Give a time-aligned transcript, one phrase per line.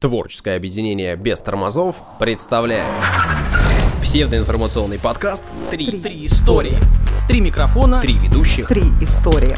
[0.00, 2.86] Творческое объединение без тормозов представляет
[4.02, 6.78] псевдоинформационный подкаст «Три, Три истории.
[7.28, 8.00] Три микрофона.
[8.00, 8.66] Три ведущих».
[8.66, 9.54] Три истории.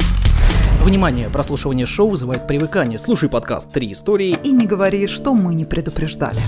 [0.83, 2.99] Внимание, прослушивание шоу вызывает привыкание.
[2.99, 4.37] Слушай подкаст «Три истории».
[4.43, 6.41] И не говори, что мы не предупреждали.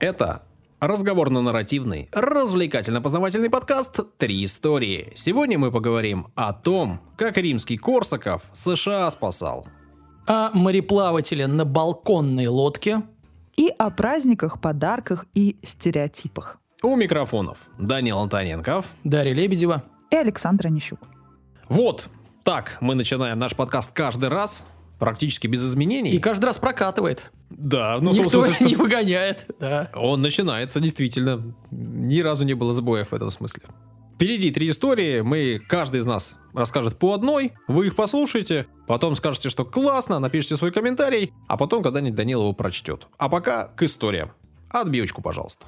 [0.00, 0.42] Это
[0.80, 5.12] разговорно-нарративный, развлекательно-познавательный подкаст «Три истории».
[5.14, 9.68] Сегодня мы поговорим о том, как римский Корсаков США спасал.
[10.26, 13.02] О мореплавателе на балконной лодке.
[13.56, 16.58] И о праздниках, подарках и стереотипах.
[16.82, 18.86] У микрофонов Данил Антоненков.
[19.04, 19.84] Дарья Лебедева.
[20.10, 20.98] И Александра Нищук.
[21.68, 22.08] Вот
[22.42, 24.64] так мы начинаем наш подкаст каждый раз,
[24.98, 26.10] практически без изменений.
[26.10, 27.30] И каждый раз прокатывает.
[27.50, 29.46] Да, ну в том Никто смысле, что не выгоняет.
[29.60, 29.90] Да.
[29.94, 31.54] он начинается действительно.
[31.70, 33.62] Ни разу не было сбоев в этом смысле.
[34.16, 39.50] Впереди три истории, мы, каждый из нас расскажет по одной, вы их послушаете, потом скажете,
[39.50, 43.08] что классно, напишите свой комментарий, а потом когда-нибудь Данил его прочтет.
[43.18, 44.30] А пока к историям.
[44.70, 45.66] Отбивочку, пожалуйста.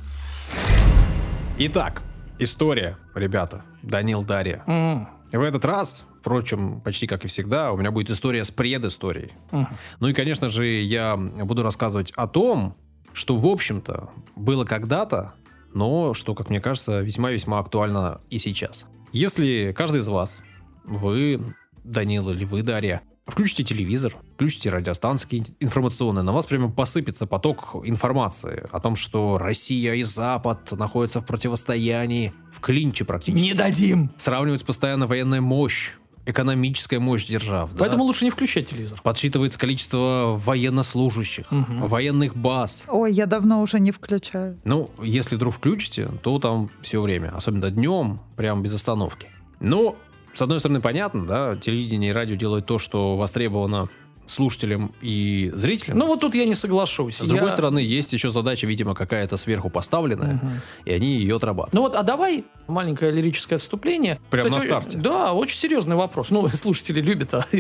[1.59, 2.01] Итак,
[2.39, 3.65] история, ребята.
[3.83, 4.63] Данил, Дарья.
[4.67, 9.33] М, В этот раз, впрочем, почти как и всегда, у меня будет история с предысторией.
[9.51, 9.69] мгм.
[10.01, 12.75] Ну и, конечно же, я буду рассказывать о том,
[13.13, 15.35] что, в общем-то, было когда-то,
[15.79, 18.85] но что, как мне кажется, весьма-весьма актуально и сейчас.
[19.13, 20.41] Если каждый из вас,
[20.85, 21.41] вы,
[21.85, 28.67] Данил или вы, Дарья, включите телевизор, включите радиостанции информационные, на вас прямо посыпется поток информации
[28.73, 33.43] о том, что Россия и Запад находятся в противостоянии, в клинче практически.
[33.43, 34.11] Не дадим.
[34.19, 35.93] Сравнивается постоянно военная мощь,
[36.29, 37.73] экономическая мощь держав.
[37.73, 37.79] да?
[37.81, 39.01] Поэтому лучше не включать телевизор.
[39.03, 41.87] Подсчитывается количество военнослужащих, Мгм.
[41.87, 42.85] военных баз.
[42.89, 44.59] Ой, я давно уже не включаю.
[44.65, 49.29] Ну, если вдруг включите, то там все время, особенно днем, прям без остановки.
[49.61, 49.97] Ну,
[50.35, 53.89] с одной стороны, понятно, да, телевидение и радио делают то, что востребовано
[54.29, 55.99] слушателям и зрителям.
[55.99, 57.17] Ну вот тут я не соглашусь.
[57.17, 60.61] с другой Я- стороны, есть еще задача, видимо, какая-то сверху поставленная, Мгм.
[60.85, 61.75] и они ее отрабатывают.
[61.75, 64.21] Ну вот, а давай маленькое лирическое отступление.
[64.31, 64.99] Прям на старте?
[64.99, 66.31] Да, очень серьезный вопрос.
[66.31, 67.59] Ну, слушатели любят а, э,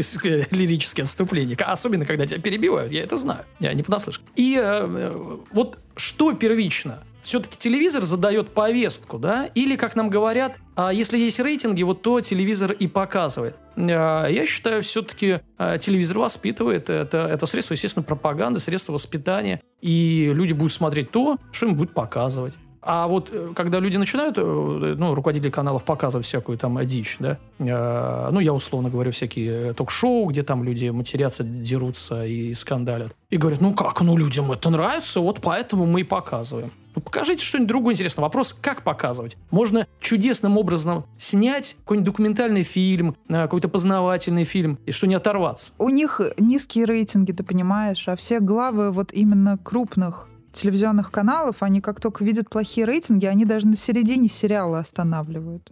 [0.50, 1.56] лирические отступления.
[1.56, 3.44] Особенно, когда тебя перебивают, я это знаю.
[3.60, 4.24] Я не понаслышке.
[4.36, 7.02] И э, э, вот что первично?
[7.28, 9.50] Все-таки телевизор задает повестку, да?
[9.54, 13.54] Или, как нам говорят, а если есть рейтинги, вот то телевизор и показывает.
[13.76, 15.40] А, Я считаю, все-таки
[15.78, 16.88] телевизор воспитывает.
[16.88, 19.60] Это, это средство, естественно, пропаганды, средство воспитания.
[19.82, 22.54] И люди будут смотреть то, что им будет показывать.
[22.80, 27.36] А вот э, когда люди начинают, э, ну, руководители каналов показывать всякую там дичь, да,
[27.58, 33.14] э, ну, я условно говорю, всякие э, ток-шоу, где там люди матерятся, дерутся и скандалят,
[33.28, 36.70] и говорят, ну как, ну людям это нравится, вот поэтому мы и показываем.
[36.98, 38.22] Ну, покажите что-нибудь другое интересное.
[38.22, 39.36] Вопрос, как показывать?
[39.52, 45.70] Можно чудесным образом снять какой-нибудь документальный фильм, э, какой-то познавательный фильм, и что не оторваться.
[45.78, 51.80] У них низкие рейтинги, ты понимаешь, а все главы вот именно крупных телевизионных каналов, они
[51.80, 55.70] как только видят плохие рейтинги, они даже на середине сериала останавливают.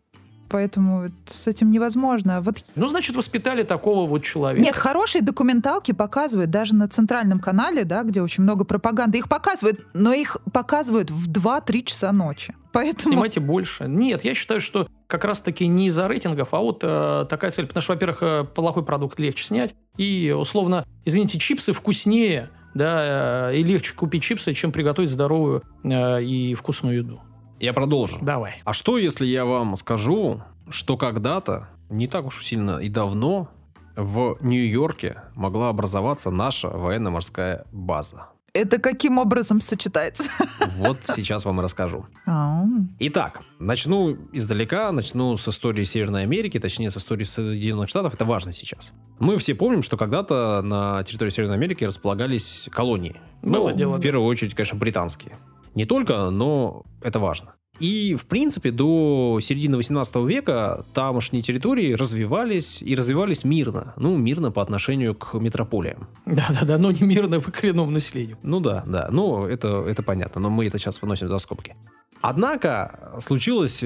[0.48, 2.40] Поэтому с этим невозможно.
[2.40, 4.64] Вот Ну, значит, воспитали такого вот человека.
[4.64, 9.18] Нет, хорошие документалки показывают даже на центральном канале, да, где очень много пропаганды.
[9.18, 12.54] Их показывают, но их показывают в 2-3 часа ночи.
[12.72, 13.84] Поэтому Снимайте больше.
[13.88, 17.66] Нет, я считаю, что как раз-таки не из-за рейтингов, а вот э, такая цель.
[17.66, 19.74] Потому что, во-первых, э, плохой продукт легче снять.
[19.96, 26.22] И, условно, извините, чипсы вкуснее, да, э, и легче купить чипсы, чем приготовить здоровую э,
[26.22, 27.20] и вкусную еду.
[27.60, 28.18] Я продолжу.
[28.20, 28.62] Давай.
[28.64, 33.48] А что, если я вам скажу, что когда-то, не так уж сильно и давно,
[33.96, 38.28] в Нью-Йорке могла образоваться наша военно-морская база?
[38.56, 40.30] это каким образом сочетается?
[40.78, 42.06] Вот сейчас вам и расскажу.
[42.98, 48.14] Итак, начну издалека, начну с истории Северной Америки, точнее, с истории Соединенных Штатов.
[48.14, 48.92] Это важно сейчас.
[49.18, 53.20] Мы все помним, что когда-то на территории Северной Америки располагались колонии.
[53.42, 54.02] Было ну, дело, в да.
[54.02, 55.36] первую очередь, конечно, британские.
[55.76, 57.54] Не только, но это важно.
[57.78, 63.92] И, в принципе, до середины 18 века тамошние территории развивались и развивались мирно.
[63.98, 66.08] Ну, мирно по отношению к метрополиям.
[66.24, 68.38] Да-да-да, но не мирно по коренному населению.
[68.42, 69.08] Ну да, да.
[69.10, 71.76] Ну, это, это понятно, но мы это сейчас выносим за скобки.
[72.22, 73.84] Однако случилась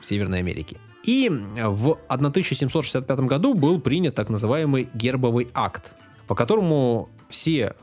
[0.00, 0.78] в Северной Америке.
[1.04, 5.94] И в 1765 году был принят так называемый гербовый акт,
[6.26, 7.74] по которому все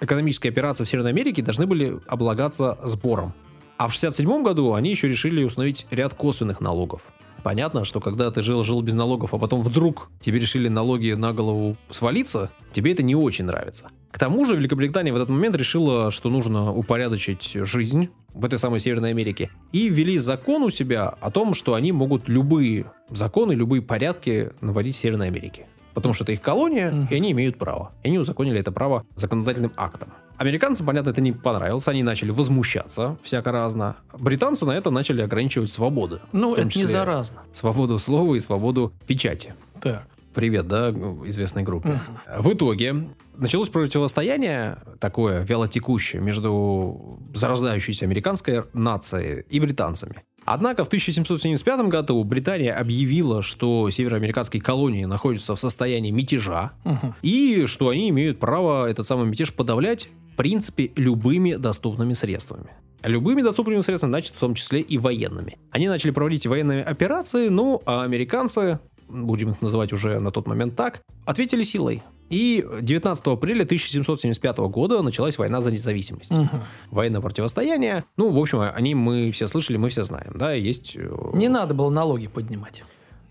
[0.00, 3.34] экономические операции в Северной Америке должны были облагаться сбором.
[3.76, 7.02] А в 67 году они еще решили установить ряд косвенных налогов.
[7.42, 11.32] Понятно, что когда ты жил, жил без налогов, а потом вдруг тебе решили налоги на
[11.32, 13.90] голову свалиться, тебе это не очень нравится.
[14.12, 18.78] К тому же Великобритания в этот момент решила, что нужно упорядочить жизнь в этой самой
[18.78, 19.50] Северной Америке.
[19.72, 24.94] И ввели закон у себя о том, что они могут любые законы, любые порядки наводить
[24.94, 25.66] в Северной Америке.
[25.94, 27.92] Потому что это их колония, и они имеют право.
[28.02, 30.12] И они узаконили это право законодательным актом.
[30.38, 33.96] Американцам, понятно, это не понравилось, они начали возмущаться всяко разно.
[34.18, 36.20] Британцы на это начали ограничивать свободы.
[36.32, 37.42] Ну, это не заразно.
[37.52, 39.54] Свободу слова и свободу печати.
[39.80, 40.06] Так.
[40.34, 42.00] Привет, да, известной группе.
[42.38, 50.24] В итоге началось противостояние такое вялотекущее между зарождающейся американской нацией и британцами.
[50.44, 57.14] Однако в 1775 году Британия объявила, что североамериканские колонии находятся в состоянии мятежа, Мгм.
[57.22, 62.70] и что они имеют право этот самый мятеж подавлять, в принципе, любыми доступными средствами.
[63.04, 65.56] Любыми доступными средствами, значит, в том числе и военными.
[65.70, 68.78] Они начали проводить военные операции, ну, а американцы,
[69.08, 72.02] будем их называть уже на тот момент так, ответили силой.
[72.32, 76.30] И 19 апреля 1775 года началась война за независимость.
[76.30, 76.48] Мгм.
[76.90, 78.04] Военное противостояние.
[78.16, 80.32] Ну, в общем, они мы все слышали, мы все знаем.
[80.34, 80.96] Да, есть...
[80.96, 82.84] э, Не надо было налоги поднимать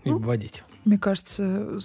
[0.04, 0.62] и Ну, вводить.
[0.84, 1.78] Мне кажется,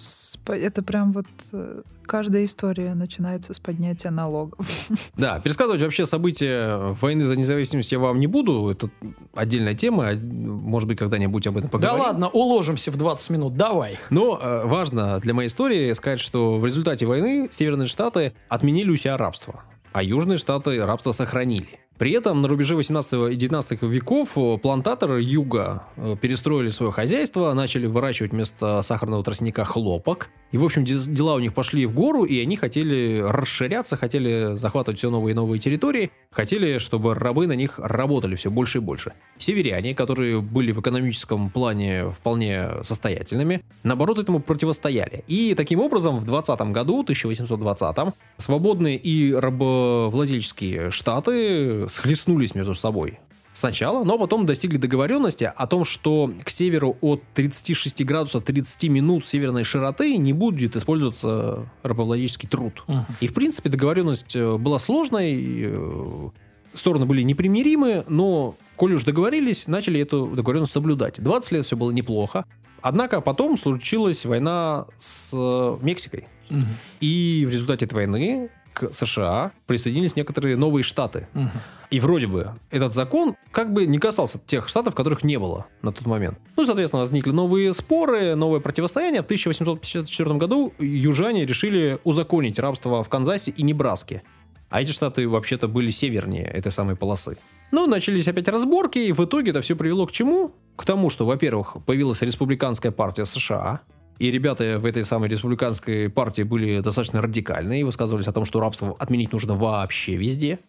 [0.47, 4.67] это прям вот э, каждая история начинается с поднятия налогов.
[5.15, 8.69] Да, пересказывать вообще события войны за независимость я вам не буду.
[8.69, 8.89] Это
[9.35, 10.13] отдельная тема.
[10.13, 11.99] Может быть, когда-нибудь об этом поговорим.
[11.99, 13.99] Да ладно, уложимся в 20 минут, давай.
[14.09, 18.95] Но э, важно для моей истории сказать, что в результате войны Северные Штаты отменили у
[18.95, 21.79] себя рабство, а Южные Штаты рабство сохранили.
[21.97, 27.51] При этом на рубеже 18 и 19 веков э, плантаторы юга э, перестроили свое хозяйство,
[27.53, 30.29] начали выращивать вместо сахарного тростника хлопок.
[30.51, 34.99] И, в общем, дела у них пошли в гору, и они хотели расширяться, хотели захватывать
[34.99, 39.13] все новые и новые территории, хотели, чтобы рабы на них работали все больше и больше.
[39.39, 45.23] Северяне, которые были в экономическом плане вполне состоятельными, наоборот, этому противостояли.
[45.27, 53.19] И таким образом в 20 году, 1820, свободные и рабовладельческие штаты схлестнулись между собой.
[53.57, 59.25] Сначала, но потом достигли договоренности о том, что к северу от 36 градусов 30 минут
[59.25, 62.83] северной широты не будет использоваться рабовладельческий труд.
[62.87, 63.07] Мгм.
[63.19, 66.29] И, в принципе, договоренность э, была сложной, э,
[66.75, 71.19] стороны были непримиримы, но, коли уж договорились, начали эту договоренность соблюдать.
[71.19, 72.45] 20 лет все было неплохо.
[72.81, 76.27] Однако потом случилась война с э, Мексикой.
[76.51, 76.77] Мгм.
[76.99, 81.27] И в результате этой войны к США присоединились некоторые новые штаты.
[81.33, 81.51] Мгм.
[81.89, 85.91] И вроде бы этот закон как бы не касался тех штатов, которых не было на
[85.91, 86.37] тот момент.
[86.55, 89.21] Ну, соответственно, возникли новые споры, новое противостояние.
[89.21, 94.21] В 1854 году южане решили узаконить рабство в Канзасе и Небраске.
[94.69, 97.37] А эти штаты вообще-то были севернее этой самой полосы.
[97.71, 100.51] Ну, начались опять разборки, и в итоге это все привело к чему?
[100.75, 103.81] К тому, что, во-первых, появилась республиканская партия США,
[104.19, 108.59] и ребята в этой самой республиканской партии были достаточно радикальные и высказывались о том, что
[108.59, 110.59] рабство отменить нужно вообще везде.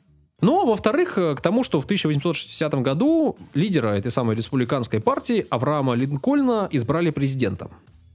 [0.40, 5.44] Ну, а во-вторых, э, к тому, что в 1860 году лидера этой самой республиканской партии
[5.50, 7.70] Авраама Линкольна избрали президентом.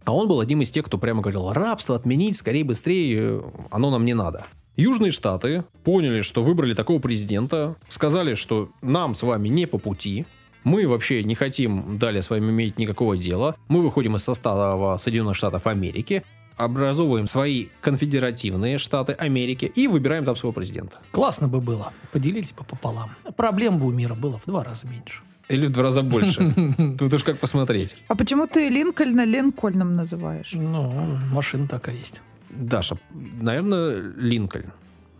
[0.05, 3.41] А он был одним из тех, кто прямо говорил, рабство отменить скорее, быстрее, э,
[3.71, 4.45] оно нам не надо.
[4.75, 10.25] Южные штаты поняли, что выбрали такого президента, сказали, что нам с вами не по пути,
[10.63, 15.35] мы вообще не хотим далее с вами иметь никакого дела, мы выходим из состава Соединенных
[15.35, 16.23] Штатов Америки,
[16.57, 20.99] образовываем свои конфедеративные штаты Америки и выбираем там своего президента.
[21.11, 21.93] Классно бы было.
[22.11, 23.11] Поделились бы пополам.
[23.35, 25.21] Проблем бы у мира было в два раза меньше.
[25.49, 26.53] Или в два раза больше.
[26.97, 27.95] Тут уж как посмотреть.
[28.07, 30.51] А почему ты Линкольна Линкольном называешь?
[30.53, 30.91] Ну,
[31.31, 32.21] машина такая есть.
[32.49, 32.97] Даша,
[33.41, 34.71] наверное, Линкольн.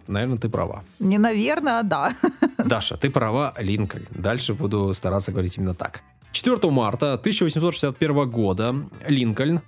[0.07, 0.83] Наверное, ты права.
[0.99, 2.13] Не наверное, а да.
[2.57, 4.07] Даша, ты права, Линкольн.
[4.11, 6.01] Дальше буду стараться говорить именно так.
[6.31, 8.75] 4 марта 1861 года
[9.07, 9.61] Линкольн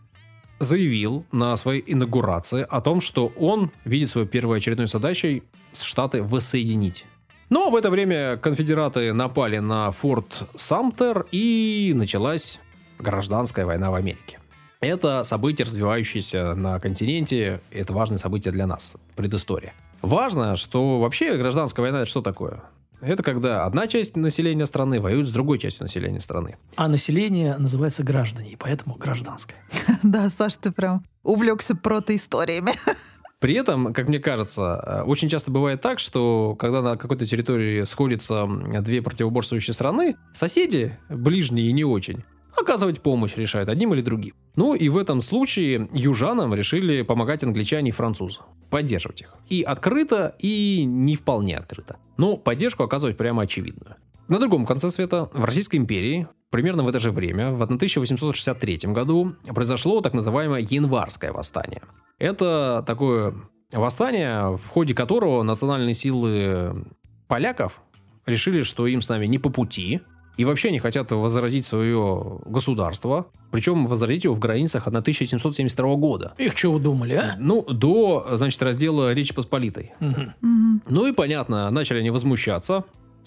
[0.59, 7.05] заявил на своей инаугурации о том, что он видит свою первой очередной задачей Штаты воссоединить.
[7.49, 12.59] Но в это время конфедераты напали на форт Самтер и началась
[12.97, 14.39] гражданская война в Америке.
[14.79, 19.73] Это событие, развивающееся на континенте, это важное событие для нас, предыстория.
[20.05, 22.63] Важно, что вообще гражданская война это что такое?
[23.01, 26.57] Это когда одна часть населения страны воюет с другой частью населения страны.
[26.75, 29.57] А население называется граждане, и поэтому гражданское.
[30.03, 32.73] Да, Саш, ты прям увлекся протоисториями.
[33.39, 37.83] При этом, как мне кажется, э, очень часто бывает так, что когда на какой-то территории
[37.83, 38.47] сходятся
[38.81, 42.23] две противоборствующие страны, соседи, ближние и не очень,
[42.57, 44.33] оказывать помощь решают одним или другим.
[44.55, 48.39] Ну и в этом случае южанам решили помогать англичане и французы.
[48.69, 49.35] Поддерживать их.
[49.49, 51.97] И открыто, и не вполне открыто.
[52.17, 53.95] Но поддержку оказывать прямо очевидную.
[54.27, 59.35] На другом конце света, в Российской империи, примерно в это же время, в 1863 году,
[59.53, 61.81] произошло так называемое Январское восстание.
[62.17, 63.35] Это такое
[63.71, 66.85] восстание, в ходе которого национальные силы
[67.27, 67.81] поляков
[68.25, 70.01] решили, что им с нами не по пути,
[70.37, 76.33] и вообще они хотят возродить свое государство, причем возродить его в границах 1772 года.
[76.37, 77.35] Их что удумали, а?
[77.39, 79.93] Ну, до, значит, раздела Речи Посполитой.
[79.99, 80.81] Мгм.
[80.87, 82.83] Ну и понятно, начали они возмущаться.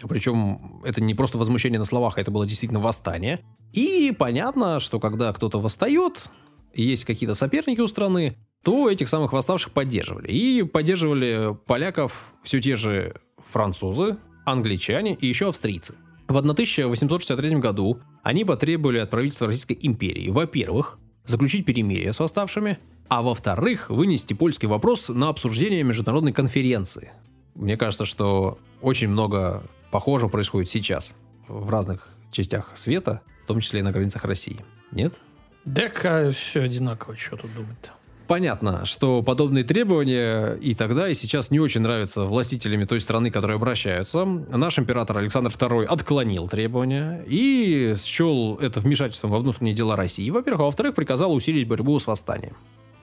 [0.08, 3.40] Причем это не просто возмущение на словах, а это было действительно восстание.
[3.72, 6.26] И понятно, что когда кто-то восстает,
[6.72, 10.28] и есть какие-то соперники у страны, то этих самых восставших поддерживали.
[10.28, 15.94] И поддерживали поляков все те же французы, англичане и еще австрийцы.
[16.28, 23.22] В 1863 году они потребовали от правительства Российской империи, во-первых, заключить перемирие с восставшими, а
[23.22, 27.12] во-вторых, вынести польский вопрос на обсуждение международной конференции.
[27.54, 31.16] Мне кажется, что очень много похожего происходит сейчас
[31.48, 34.62] в разных частях света, в том числе и на границах России.
[34.92, 35.20] Нет?
[35.64, 35.90] Да
[36.30, 37.90] все одинаково, что тут думать-то.
[38.28, 43.54] Понятно, что подобные требования и тогда, и сейчас не очень нравятся властителями той страны, которые
[43.54, 44.26] обращаются.
[44.26, 50.60] Наш император Александр II отклонил требования и счел это вмешательством во внутренние дела России, во-первых,
[50.60, 52.54] а во-вторых, приказал усилить борьбу с восстанием.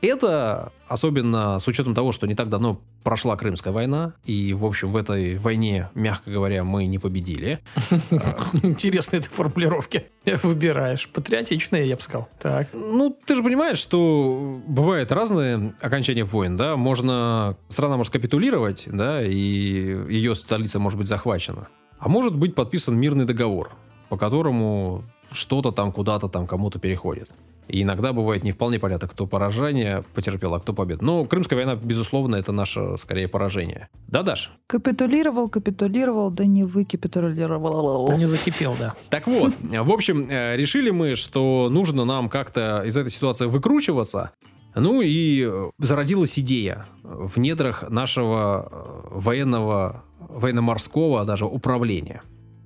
[0.02, 4.92] Это, особенно с учетом того, что не так давно прошла Крымская война, и, в общем,
[4.92, 7.60] в этой войне, мягко говоря, мы не победили.
[8.64, 10.08] Интересные ты формулировки
[10.44, 11.08] выбираешь.
[11.10, 12.30] Патриотичные, я бы сказал.
[12.40, 12.70] Так.
[12.74, 16.76] Ну, ты же понимаешь, что бывают разные окончания войн, да?
[16.76, 21.68] Можно, страна может капитулировать, да, и ее столица может быть захвачена.
[22.00, 23.72] А может быть подписан мирный договор,
[24.10, 27.30] по которому что-то там куда-то там кому-то переходит.
[27.68, 31.04] И иногда бывает не вполне понятно, кто поражение потерпел, а кто победу.
[31.04, 33.90] Но Крымская война, безусловно, это наше, скорее, поражение.
[34.08, 34.52] Да, Даш?
[34.68, 38.18] Капитулировал, капитулировал, да не выкапитулировал.
[38.18, 38.94] Не закипел, да.
[39.10, 44.32] Так вот, в общем, э, решили мы, что нужно нам как-то из этой ситуации выкручиваться.
[44.76, 52.22] Ну и э, зародилась идея в недрах нашего э, военного, военно-морского даже управления.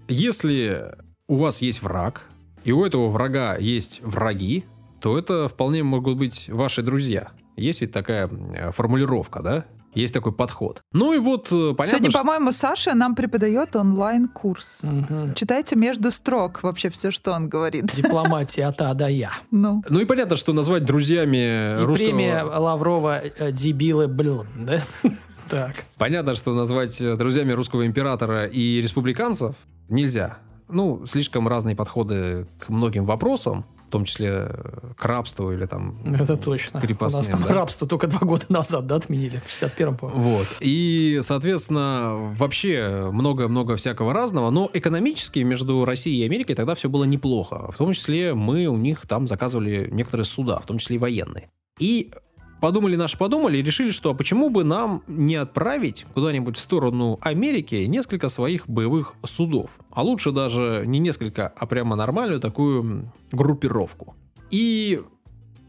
[0.07, 0.95] Если
[1.27, 2.23] у вас есть враг,
[2.63, 4.65] и у этого врага есть враги,
[5.01, 7.29] то это вполне могут быть ваши друзья.
[7.55, 9.65] Есть ведь такая э, формулировка, да?
[9.95, 10.81] Есть такой подход.
[10.93, 14.81] Ну и вот э, понятно, Сегодня, что- по-моему, Саша нам преподает онлайн-курс.
[14.83, 15.33] Мгм.
[15.33, 17.85] Читайте между строк вообще все, что он говорит.
[17.95, 19.31] Дипломатия от А до Я.
[19.51, 21.95] Ну, Ну и понятно, что назвать друзьями И русского...
[22.07, 24.79] премия Лаврова э, Дебилы, блин, да?
[25.49, 25.73] Так.
[25.97, 29.55] Понятно, что назвать друзьями русского императора и республиканцев
[29.89, 30.37] нельзя.
[30.67, 35.99] Ну, слишком разные подходы к многим вопросам, в том числе э, к рабству или там...
[36.05, 36.79] Это точно.
[36.79, 37.53] Крепостным, У нас там да.
[37.55, 39.41] рабство только два года назад, да, отменили?
[39.45, 40.21] В 61-м, по-моему.
[40.21, 40.47] Вот.
[40.59, 44.51] И, соответственно, вообще много-много всякого разного.
[44.51, 47.71] Но экономически между Россией и Америкой тогда все было неплохо.
[47.71, 51.49] В том числе мы у них там заказывали некоторые суда, в том числе и военные.
[51.79, 52.11] И
[52.59, 57.75] подумали наши подумали и решили, что почему бы нам не отправить куда-нибудь в сторону Америки
[57.75, 59.79] несколько своих боевых судов.
[59.91, 64.15] А лучше даже не несколько, а прямо нормальную такую группировку.
[64.51, 65.01] И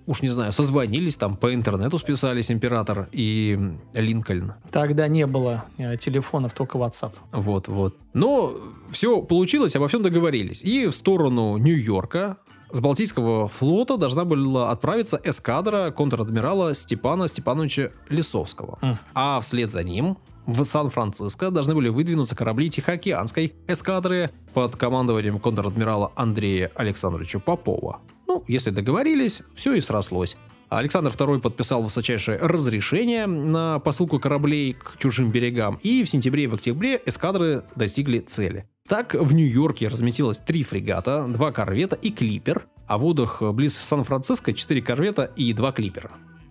[0.06, 3.58] уж не знаю, созвонились там, по интернету списались император и
[3.94, 4.54] Линкольн.
[4.72, 7.12] Тогда не было э, телефонов, только WhatsApp.
[7.32, 7.96] Вот, вот.
[8.12, 8.54] Но
[8.90, 10.64] все получилось, обо всем договорились.
[10.64, 12.38] И в сторону Нью-Йорка
[12.72, 18.78] с Балтийского флота должна была отправиться эскадра контр-адмирала Степана Степановича Лисовского.
[18.82, 18.98] Мгм.
[19.14, 26.12] А вслед за ним в Сан-Франциско должны были выдвинуться корабли Тихоокеанской эскадры под командованием контр-адмирала
[26.16, 28.00] Андрея Александровича Попова.
[28.26, 30.36] Ну, если договорились, все и срослось.
[30.68, 36.46] Александр II подписал высочайшее разрешение на посылку кораблей к чужим берегам, и в сентябре и
[36.46, 38.68] в октябре эскадры достигли цели.
[38.90, 44.52] Так, в Нью-Йорке разместилось три фрегата, два корвета и клипер, а в водах близ Сан-Франциско
[44.52, 46.10] четыре корвета и два клипера.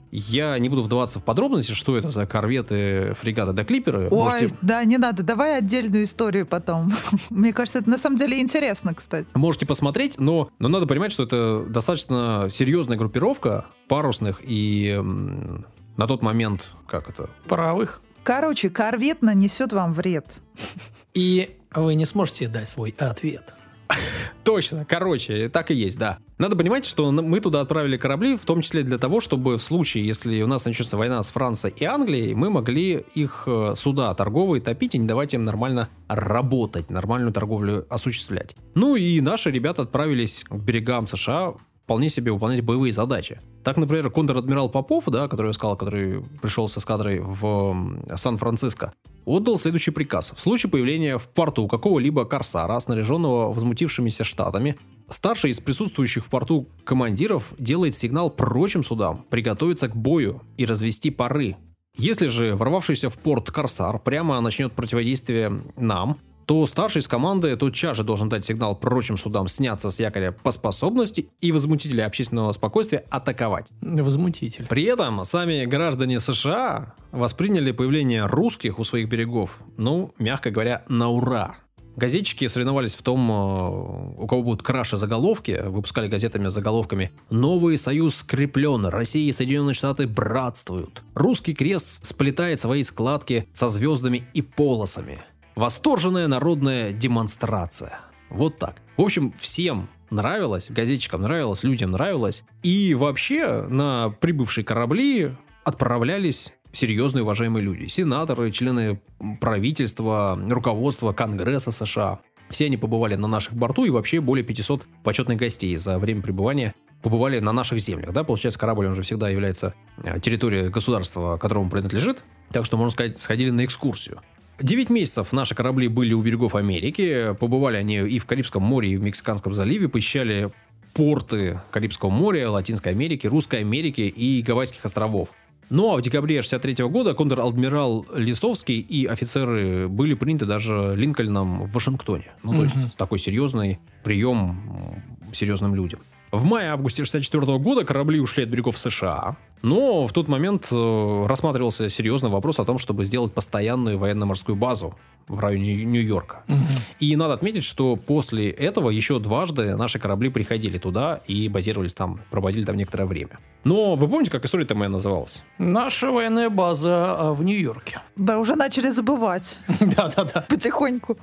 [0.09, 4.07] Я не буду вдаваться в подробности, что это за корветы, фрегаты да клиперы.
[4.09, 6.93] ой, Можете, да, не надо, давай отдельную историю потом.
[7.29, 9.27] Мне кажется, это на самом деле интересно, кстати.
[9.35, 15.65] можете посмотреть, но, но надо понимать, что это достаточно серьезная группировка парусных и м,
[15.97, 17.99] на тот момент, как это, Паровых.
[18.23, 20.41] Короче, корвет нанесет вам вред.
[21.13, 23.53] И вы не сможете дать свой ответ.
[24.43, 26.19] Точно, короче, так и есть, да.
[26.37, 30.05] Надо понимать, что мы туда отправили корабли, в том числе для того, чтобы в случае,
[30.05, 34.61] если у нас начнется война с Францией и Англией, мы могли их э, суда торговые
[34.61, 38.55] топить и не давать им нормально работать, нормальную торговлю осуществлять.
[38.75, 41.55] Ну и наши ребята отправились к берегам США
[41.89, 43.41] вполне себе выполнять боевые задачи.
[43.63, 48.93] Так, например, контр-адмирал Попов, да, который я сказал, который пришел с эскадрой в Сан-Франциско,
[49.29, 50.33] отдал следующий приказ.
[50.35, 54.75] В случае появления в порту какого-либо корсара, снаряженного возмутившимися штатами,
[55.09, 61.11] старший из присутствующих в порту командиров делает сигнал прочим судам приготовиться к бою и развести
[61.11, 61.57] пары.
[61.95, 66.17] Если же ворвавшийся в порт корсар прямо начнет противодействие нам,
[66.49, 70.49] то старший из команды тотчас же должен дать сигнал прочим судам сняться с якоря по
[70.49, 73.71] способности и возмутителя общественного спокойствия атаковать.
[73.81, 74.65] Возмутитель.
[74.65, 81.09] При этом сами граждане США восприняли появление русских у своих берегов, ну, мягко говоря, на
[81.09, 81.55] ура.
[81.95, 87.77] Газетчики соревновались в том, э, у кого будут краше заголовки, выпускали газетами с заголовками «Новый
[87.77, 91.03] союз скреплен, Россия и Соединенные Штаты братствуют».
[91.13, 95.21] Русский крест сплетает свои складки со звездами и полосами.
[95.59, 97.99] Восторженная народная демонстрация.
[98.29, 98.77] Вот так.
[98.95, 102.45] В общем, всем нравилось, газетчикам нравилось, людям нравилось.
[102.63, 105.35] И вообще на прибывшие корабли
[105.65, 107.87] отправлялись серьезные уважаемые люди.
[107.87, 109.01] Сенаторы, члены
[109.41, 112.19] правительства, руководства Конгресса США.
[112.49, 116.73] Все они побывали на наших борту и вообще более 500 почетных гостей за время пребывания
[117.01, 118.13] побывали на наших землях.
[118.13, 118.23] Да?
[118.23, 122.23] Получается, корабль он же всегда является э, территорией государства, которому принадлежит.
[122.49, 124.21] Так что, можно сказать, сходили на экскурсию.
[124.61, 127.33] Девять месяцев наши корабли были у берегов Америки.
[127.39, 129.87] Побывали они и в Карибском море, и в Мексиканском заливе.
[129.87, 130.51] Посещали
[130.93, 135.29] порты Карибского моря, Латинской Америки, Русской Америки и Гавайских островов.
[135.69, 141.71] Ну а в декабре 63 года контр-адмирал Лисовский и офицеры были приняты даже Линкольном в
[141.71, 142.31] Вашингтоне.
[142.43, 145.99] Ну, то есть такой серьезный прием серьезным людям.
[146.31, 151.89] В мае-августе 64 года корабли ушли от берегов США, но в тот момент э, рассматривался
[151.89, 154.95] серьезный вопрос о том, чтобы сделать постоянную военно-морскую базу
[155.29, 156.43] в районе Нью-Йорка.
[156.47, 156.65] Мгм.
[156.99, 162.19] И надо отметить, что после этого еще дважды наши корабли приходили туда и базировались там,
[162.31, 163.37] проводили там некоторое время.
[163.63, 165.43] Но вы помните, как история-то моя называлась?
[165.57, 168.01] Наша военная база а, в Нью-Йорке.
[168.15, 170.45] Да, уже начали забывать Да-да-да.
[170.49, 171.17] потихоньку.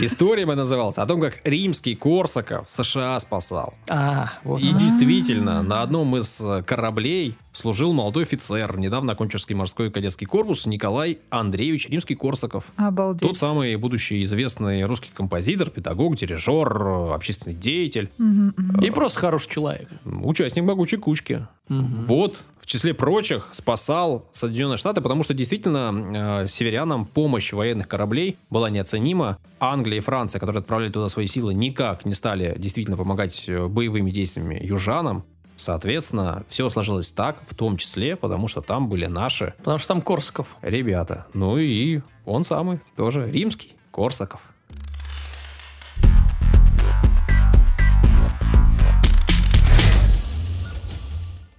[0.00, 3.74] История моя называлась о том, как римский Корсаков США спасал.
[3.88, 4.60] А, вот.
[4.60, 10.66] И действительно, на одном из э, кораблей служил молодой офицер, недавно окончивший морской кадетский корпус
[10.66, 12.64] Николай Андреевич Римский-Корсаков.
[12.76, 13.36] Тот Обалдеть.
[13.38, 18.80] самый будущий известный русский композитор, педагог, дирижер, общественный деятель, Мгм, мгм.
[18.84, 19.88] И просто хороший человек.
[20.04, 21.46] участник могучей кучки.
[21.68, 22.04] Мгм.
[22.04, 28.36] Вот, в числе прочих, спасал Соединенные Штаты, потому что действительно э, северянам помощь военных кораблей
[28.50, 29.38] была неоценима.
[29.58, 34.10] Англия и Франция, которые отправляли туда свои силы, никак не стали действительно помогать э, боевыми
[34.10, 35.24] действиями южанам.
[35.56, 40.02] Соответственно, все сложилось так, в том числе, потому что там были наши Потому что там
[40.02, 40.56] Корсаков.
[40.62, 41.26] ребята.
[41.32, 44.40] Ну и он самый, тоже римский, Корсаков.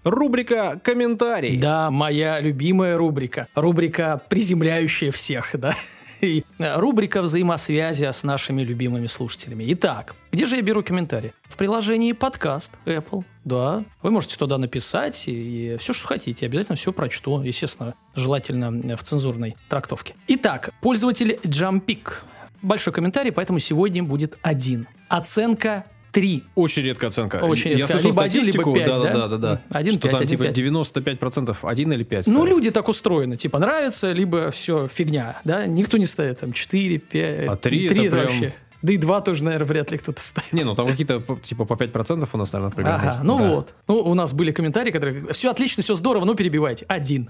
[0.04, 1.58] Рубрика «Комментарий».
[1.58, 3.48] Да, моя любимая рубрика.
[3.56, 5.74] Рубрика, приземляющая всех, да.
[6.21, 9.65] И э, рубрика взаимосвязи с нашими любимыми слушателями.
[9.73, 11.34] Итак, где же я беру комментарии?
[11.43, 13.23] В приложении подкаст Apple.
[13.43, 16.45] Да, вы можете туда написать и, все, что хотите.
[16.45, 17.41] Обязательно все прочту.
[17.41, 20.15] Естественно, желательно в цензурной трактовке.
[20.27, 22.13] Итак, пользователь Jumpik.
[22.62, 24.88] Большой комментарий, поэтому сегодня будет один.
[25.10, 25.86] Оценка
[26.21, 26.43] 3.
[26.56, 27.36] Очень редкая оценка.
[27.38, 27.99] Очень Я редкая.
[27.99, 29.13] слышал Либо один, либо статистику, пять, да, да?
[29.13, 29.62] да, да, да.
[29.69, 30.58] Один, что пять, там один, типа пять.
[30.58, 33.38] 95% один или 5 Ну, люди так устроены.
[33.38, 35.39] Типа, нравится, либо все фигня.
[35.43, 35.65] Да?
[35.67, 37.47] Никто не ставит там 4, 5.
[37.49, 38.53] А три это прям- вообще.
[38.82, 40.53] Да и 2 тоже, наверное, вряд ли кто-то ставит.
[40.53, 43.23] Не, ну там какие-то типа по 5% у нас, наверное, примерно Ага, есть.
[43.23, 43.49] ну Да.
[43.49, 43.73] вот.
[43.88, 46.86] Ну, у нас были комментарии, которые все отлично, все здорово, но перебивайте.
[46.88, 47.30] Один.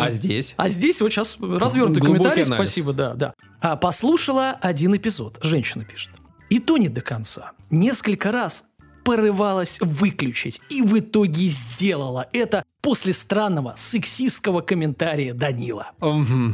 [0.00, 0.54] А здесь?
[0.56, 2.68] А здесь вот сейчас развернутый Глубокий комментарий, анализ.
[2.70, 3.34] спасибо, да, да.
[3.60, 6.10] А, послушала один эпизод, женщина пишет.
[6.48, 7.52] И то не до конца.
[7.70, 8.64] Несколько раз
[9.04, 15.92] порывалась выключить и в итоге сделала это после странного сексистского комментария Данила,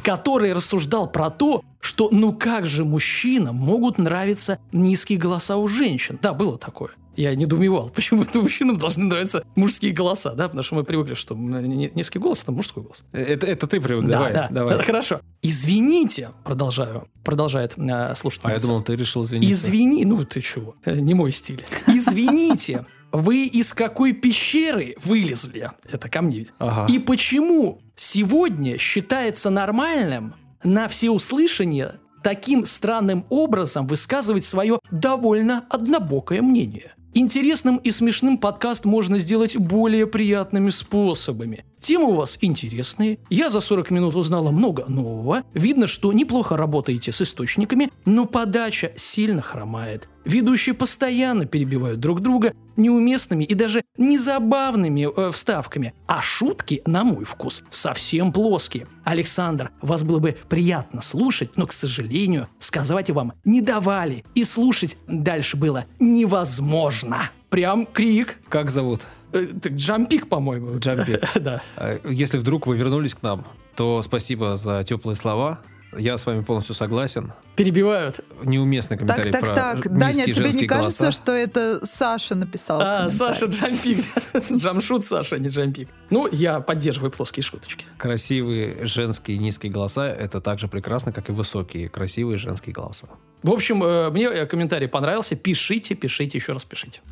[0.05, 6.19] который рассуждал про то, что ну как же мужчинам могут нравиться низкие голоса у женщин.
[6.23, 6.91] Да, было такое.
[7.17, 11.35] Я недоумевал, почему это мужчинам должны нравиться мужские голоса, да, потому что мы привыкли, что
[11.35, 13.05] низкий голос это мужской голос.
[13.13, 14.75] Это, это ты привык, Да, давай, да, давай.
[14.75, 15.21] это хорошо.
[15.43, 18.57] Извините, продолжаю, продолжает э, слушательница.
[18.57, 19.53] А я думал, ты решил извиниться.
[19.53, 21.65] Извини, ну ты чего, э, не мой стиль.
[21.87, 25.71] Извините, вы из какой пещеры вылезли?
[25.91, 26.47] Это ко мне.
[26.59, 26.93] Ага.
[26.93, 36.95] И почему сегодня считается нормальным на всеуслышание таким странным образом высказывать свое довольно однобокое мнение?
[37.17, 41.65] Интересным и смешным подкаст можно сделать более приятными способами.
[41.85, 43.19] Темы у вас интересные.
[43.29, 45.43] Я за 40 минут узнала много нового.
[45.53, 50.09] Видно, что неплохо работаете с источниками, но подача сильно хромает.
[50.25, 55.93] Ведущие постоянно перебивают друг друга неуместными и даже незабавными э, вставками.
[56.07, 58.87] А шутки, на мой вкус, совсем плоские.
[59.05, 64.25] Александр, вас было бы приятно слушать, но, к сожалению, сказать вам не давали.
[64.35, 67.31] И слушать дальше было невозможно.
[67.51, 68.41] Прям крик.
[68.49, 69.03] Как зовут?
[69.35, 70.79] Э, так, Джампик, по-моему.
[70.79, 71.21] Джампик.
[71.41, 71.61] Да.
[71.77, 73.45] А, Если вдруг вы вернулись к нам,
[73.75, 75.61] то спасибо за теплые слова.
[75.97, 77.33] Я с вами полностью согласен.
[77.55, 78.21] Перебивают.
[78.43, 79.77] Неуместный Так, комментарий так, про так.
[79.77, 81.13] низкие Даня, тебе не кажется, голоса.
[81.13, 82.81] что это Саша написал?
[82.81, 83.11] А, комментарий?
[83.11, 84.05] Саша Джампик.
[84.53, 85.89] Джамшут Саша, не Джампик.
[86.11, 87.85] Ну, я поддерживаю плоские шуточки.
[87.97, 93.09] Красивые женские низкие голоса– это так же прекрасно, как и высокие красивые женские голоса.
[93.45, 95.37] В общем, э, мне э, комментарий понравился.
[95.37, 97.03] Пишите, пишите, еще раз пишите.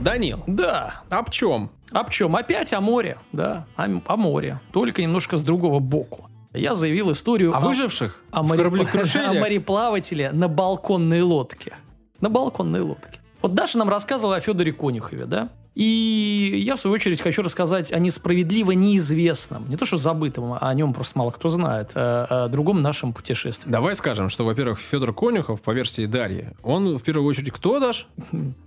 [0.00, 1.02] Данил, Да.
[1.10, 1.70] об чем?
[1.92, 2.36] Об чем?
[2.36, 3.18] Опять о море.
[3.32, 4.60] Да, о, о море.
[4.72, 6.28] Только немножко с другого боку.
[6.52, 9.36] Я заявил историю О выживших о, в море- кораблекрушениях?
[9.36, 11.74] о мореплавателе на балконной лодке.
[12.20, 13.20] На балконной лодке.
[13.44, 15.50] Вот Даша нам рассказывала о Федоре Конюхове, да?
[15.74, 20.60] И я, в свою очередь, хочу рассказать о несправедливо неизвестном, не то что забытом, а
[20.60, 23.70] о нем просто мало кто знает, а о другом нашем путешествии.
[23.70, 28.08] Давай скажем, что, во-первых, Федор Конюхов, по версии Дарьи, он в первую очередь кто, Даш?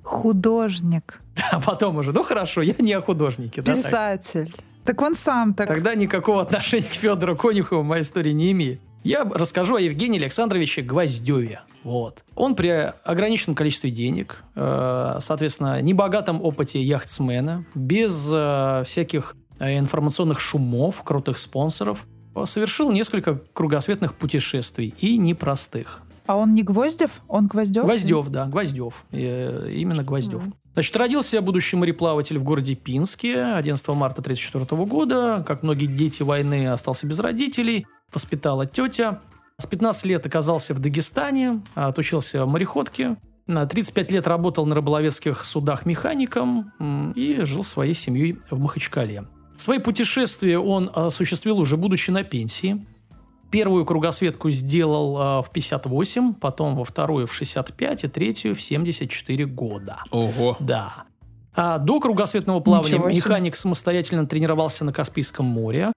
[0.04, 3.64] Художник, А потом уже, ну хорошо, я не о художнике.
[3.64, 3.84] да, так.
[3.84, 4.56] писатель.
[4.86, 5.68] Так он сам так.
[5.68, 8.80] Тогда никакого отношения к Федору Конюхову моя история не имеет.
[9.08, 11.62] Я расскажу о Евгении Александровиче Гвоздеве.
[11.86, 12.26] Вот.
[12.36, 12.68] Он при
[13.06, 21.38] ограниченном количестве денег, э, соответственно, небогатом опыте яхтсмена, без э, всяких э, информационных шумов, крутых
[21.38, 22.06] спонсоров,
[22.44, 26.02] совершил несколько кругосветных путешествий и непростых.
[26.26, 27.22] А он не Гвоздев?
[27.30, 27.86] Он Гвоздев?
[27.86, 29.06] Гвоздев, да, Гвоздев.
[29.14, 30.44] Э, Именно Гвоздев.
[30.74, 35.46] Значит, родился будущий мореплаватель в городе Пинске 11 марта 1934 года.
[35.48, 37.88] Как многие дети войны, остался без родителей.
[38.14, 39.22] Воспитала тетя.
[39.60, 43.18] С 15 лет оказался в Дагестане, отучился в мореходке.
[43.48, 49.26] На 35 лет работал на рыболовецких судах механиком и жил своей семьей в Махачкале.
[49.56, 52.86] Свои путешествия он осуществил уже будучи на пенсии.
[53.50, 59.46] Первую кругосветку сделал а, в 58, потом во вторую в 65 и третью в 74
[59.46, 60.04] года.
[60.12, 60.58] Ого.
[60.60, 61.06] Да.
[61.56, 65.94] А до кругосветного плавания механик самостоятельно тренировался на Каспийском море.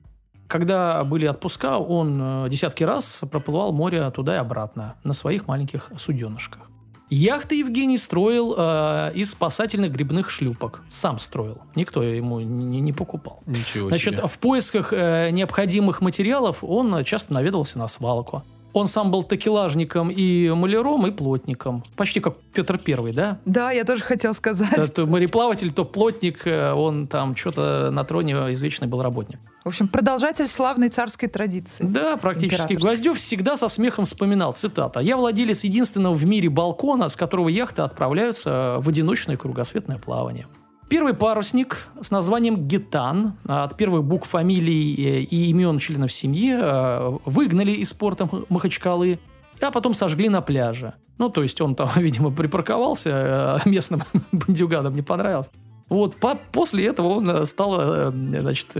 [0.50, 5.92] Когда были отпуска, он э, десятки раз проплывал море туда и обратно на своих маленьких
[5.96, 6.62] суденышках.
[7.08, 10.82] Яхты Евгений строил э, из спасательных грибных шлюпок.
[10.88, 11.58] Сам строил.
[11.76, 13.44] Никто ему не, не покупал.
[13.46, 14.26] Ничего Значит, себе.
[14.26, 18.42] в поисках э, необходимых материалов он часто наведывался на свалку.
[18.72, 21.84] Он сам был такелажником и маляром, и плотником.
[21.96, 23.38] Почти как Петр Первый, да?
[23.44, 24.74] Да, я тоже хотел сказать.
[24.74, 29.38] То, то мореплаватель, то плотник, э, он там что-то на троне извечный был работник.
[29.64, 31.84] В общем, продолжатель славной царской традиции.
[31.84, 32.74] Да, практически.
[32.74, 37.82] Гвоздев всегда со смехом вспоминал, цитата, «Я владелец единственного в мире балкона, с которого яхты
[37.82, 40.46] отправляются в одиночное кругосветное плавание».
[40.90, 47.16] Первый парусник с названием «Гитан» от первых букв фамилий э, и имен членов семьи э,
[47.24, 49.20] выгнали из порта Махачкалы,
[49.60, 50.94] а потом сожгли на пляже.
[51.16, 55.52] Ну, то есть он там, видимо, припарковался, э, местным бандюганам не понравилось.
[55.88, 58.76] Вот по- после этого он стал, значит,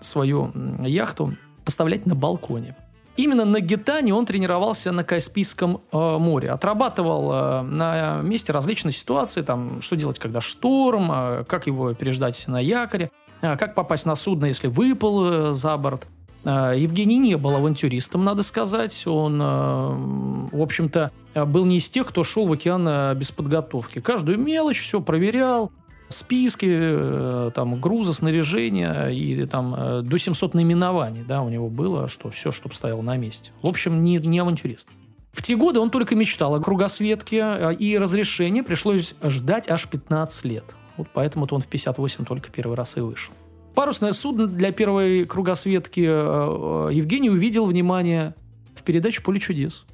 [0.00, 2.76] свою яхту поставлять на балконе.
[3.16, 6.50] Именно на Гитане он тренировался на Каспийском э, море.
[6.50, 12.42] Отрабатывал э, на месте различные ситуации, там, что делать, когда шторм, э, как его переждать
[12.48, 16.08] на якоре, э, как попасть на судно, если выпал э, за борт.
[16.44, 19.06] Э, Евгений не был авантюристом, надо сказать.
[19.06, 23.30] Он, э, в общем-то, э, был не из тех, кто шел в океан э, без
[23.30, 24.00] подготовки.
[24.00, 25.70] Каждую мелочь все проверял,
[26.08, 32.08] списки, э, там, груза, снаряжения и там э, до 700 наименований, да, у него было,
[32.08, 33.50] что все, чтобы стояло на месте.
[33.62, 34.88] В общем, не, не авантюрист.
[35.32, 40.44] В те годы он только мечтал о кругосветке, э, и разрешение пришлось ждать аж 15
[40.44, 40.64] лет.
[40.96, 43.32] Вот поэтому-то он в 58 только первый раз и вышел.
[43.74, 48.36] Парусное судно для первой кругосветки Евгений увидел, внимание,
[48.76, 49.84] в передаче «Поле чудес».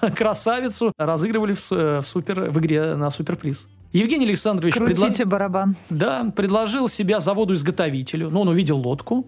[0.16, 3.68] Красавицу разыгрывали в супер, в игре на суперприз.
[3.96, 5.76] Евгений Александрович предла- Крутите барабан.
[5.90, 8.30] да, предложил себя заводу-изготовителю.
[8.30, 9.26] Ну, он увидел лодку,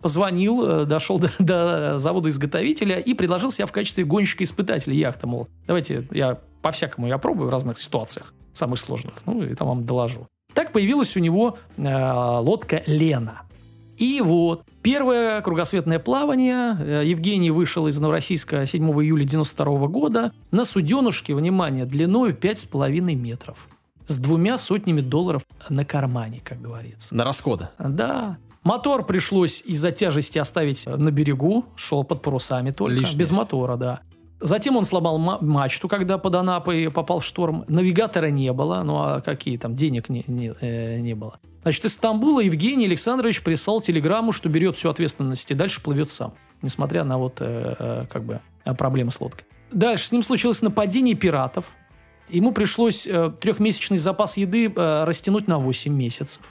[0.00, 5.26] позвонил, э, дошел до, до завода-изготовителя и предложил себя в качестве гонщика-испытателя яхты.
[5.26, 9.14] Мол, давайте я по-всякому я пробую в разных ситуациях, самых сложных.
[9.26, 10.26] Ну, и там вам доложу.
[10.54, 11.82] Так появилась у него э,
[12.40, 13.42] лодка «Лена».
[13.98, 16.76] И вот, первое кругосветное плавание.
[16.78, 23.68] Э, Евгений вышел из Новороссийска 7 июля 92 года на суденушке, внимание, длиной 5,5 метров.
[24.06, 27.14] С двумя сотнями долларов на кармане, как говорится.
[27.14, 27.68] На расходы.
[27.78, 28.38] Да.
[28.62, 33.18] Мотор пришлось из-за тяжести оставить на берегу, шел под парусами только, Лишнее.
[33.18, 34.00] без мотора, да.
[34.40, 37.64] Затем он сломал ма- мачту, когда под Анапой попал в шторм.
[37.68, 41.38] Навигатора не было, ну а какие там, денег не, не, э, не было.
[41.62, 46.34] Значит, из Стамбула Евгений Александрович прислал телеграмму, что берет всю ответственность и дальше плывет сам,
[46.60, 49.46] несмотря на вот э, э, как бы э, проблемы с лодкой.
[49.72, 51.64] Дальше с ним случилось нападение пиратов.
[52.28, 56.42] Ему пришлось э, трехмесячный запас еды э, растянуть на 8 месяцев.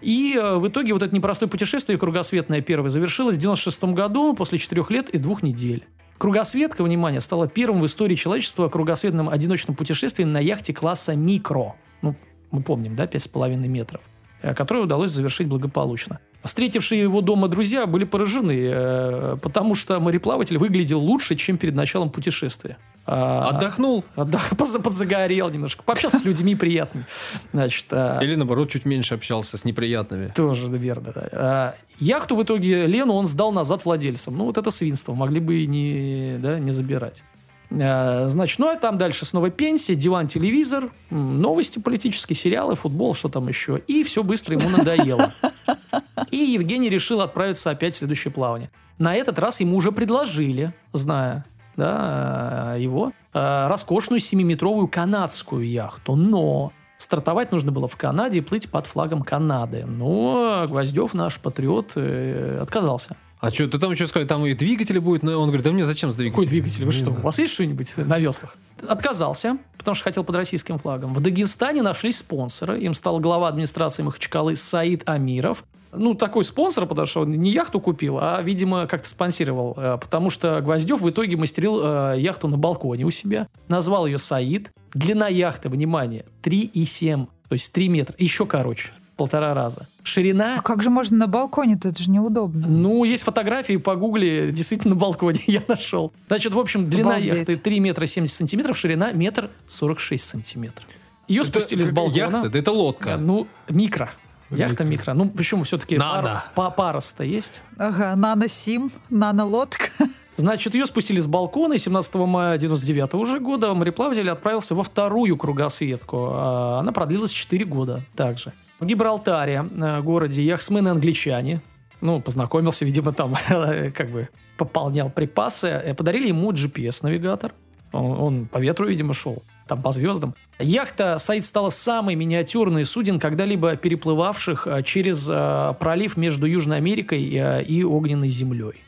[0.00, 4.58] И э, в итоге вот это непростое путешествие кругосветное первое завершилось в 96 году после
[4.58, 5.84] 4 лет и двух недель.
[6.18, 11.74] Кругосветка, внимание, стала первым в истории человечества кругосветным одиночным путешествием на яхте класса микро.
[12.02, 12.14] Ну,
[12.50, 14.00] мы помним, да, 5,5 метров.
[14.42, 16.20] э, Которое удалось завершить благополучно.
[16.44, 22.08] Встретившие его дома друзья были поражены, э, потому что мореплаватель выглядел лучше, чем перед началом
[22.08, 22.78] путешествия.
[23.06, 24.04] А, Отдохнул.
[24.16, 25.82] Отдох, подза- подзагорел немножко.
[25.82, 27.04] Пообщался с людьми приятными.
[27.52, 30.32] Значит, а, Или, наоборот, чуть меньше общался с неприятными.
[30.34, 31.12] тоже верно.
[31.14, 31.28] да.
[31.32, 34.36] А, Яхту в итоге Лену он сдал назад владельцам.
[34.38, 35.12] Ну, вот это свинство.
[35.12, 37.22] Могли бы и не, да, не забирать.
[37.70, 43.46] Значит, ну а там дальше снова пенсия, диван, телевизор, новости политические, сериалы, футбол, что там
[43.46, 43.80] еще.
[43.86, 45.32] И все быстро ему надоело.
[46.30, 48.70] И Евгений решил отправиться опять в следующее плавание.
[48.98, 51.44] На этот раз ему уже предложили, зная
[51.76, 56.16] да, его, э, роскошную 7-метровую канадскую яхту.
[56.16, 59.86] Но стартовать нужно было в Канаде и плыть под флагом Канады.
[59.86, 63.16] Но Гвоздев, наш патриот, э, отказался.
[63.40, 65.86] А что, ты там еще сказали, там и двигатели будет, но он говорит, да мне
[65.86, 66.34] зачем с двигателем?
[66.34, 66.84] Какой двигатель?
[66.84, 68.54] Вы что, у вас есть что-нибудь на веслах?
[68.86, 71.14] Отказался, потому что хотел под российским флагом.
[71.14, 72.78] В Дагестане нашлись спонсоры.
[72.80, 75.64] Им стал глава администрации Махачкалы Саид Амиров.
[75.92, 79.74] Ну, такой спонсор, потому что он не яхту купил, а, видимо, как-то спонсировал.
[79.76, 83.48] Э, Потому что Гвоздев в итоге мастерил э, яхту на балконе у себя.
[83.68, 84.70] Назвал ее Саид.
[84.94, 87.26] Длина яхты, внимание, 3,7.
[87.48, 88.14] То есть 3 метра.
[88.18, 88.90] Еще короче.
[89.16, 89.86] Полтора раза.
[90.02, 91.88] Ширина А как же можно на балконе-то?
[91.90, 92.66] Это же неудобно.
[92.66, 96.12] ну, есть фотографии по гугле, действительно на балконе я нашел.
[96.28, 97.32] Значит, в общем, длина Обалдеть.
[97.32, 100.86] яхты 3 метра 70 сантиметров, ширина метр 46 сантиметров.
[101.28, 102.16] Ее Это спустили с балкона.
[102.16, 103.16] Яхта, да это лодка.
[103.18, 104.10] Ну, микро.
[104.50, 105.14] Яхта микро.
[105.14, 106.42] Ну, почему все-таки Надо.
[106.54, 107.62] парус-то есть?
[107.78, 109.90] Ага, нано-сим, нано-лодка.
[110.36, 115.36] Значит, ее спустили с балкона, и 17 мая 99 уже года мореплаватель отправился во вторую
[115.36, 116.30] кругосветку.
[116.32, 118.52] А Она продлилась 4 года также.
[118.78, 121.60] В Гибралтаре, э, городе, яхтсмены-англичане,
[122.00, 123.36] ну, познакомился, видимо, там,
[123.94, 127.52] как бы пополнял припасы, э, подарили ему GPS-навигатор.
[127.92, 130.34] Он, он по ветру, видимо, шел, там по звездам.
[130.58, 137.22] Яхта «Саид» стала самой миниатюрной суден, когда-либо переплывавших э, через э, пролив между Южной Америкой
[137.32, 138.82] э, и Огненной землей.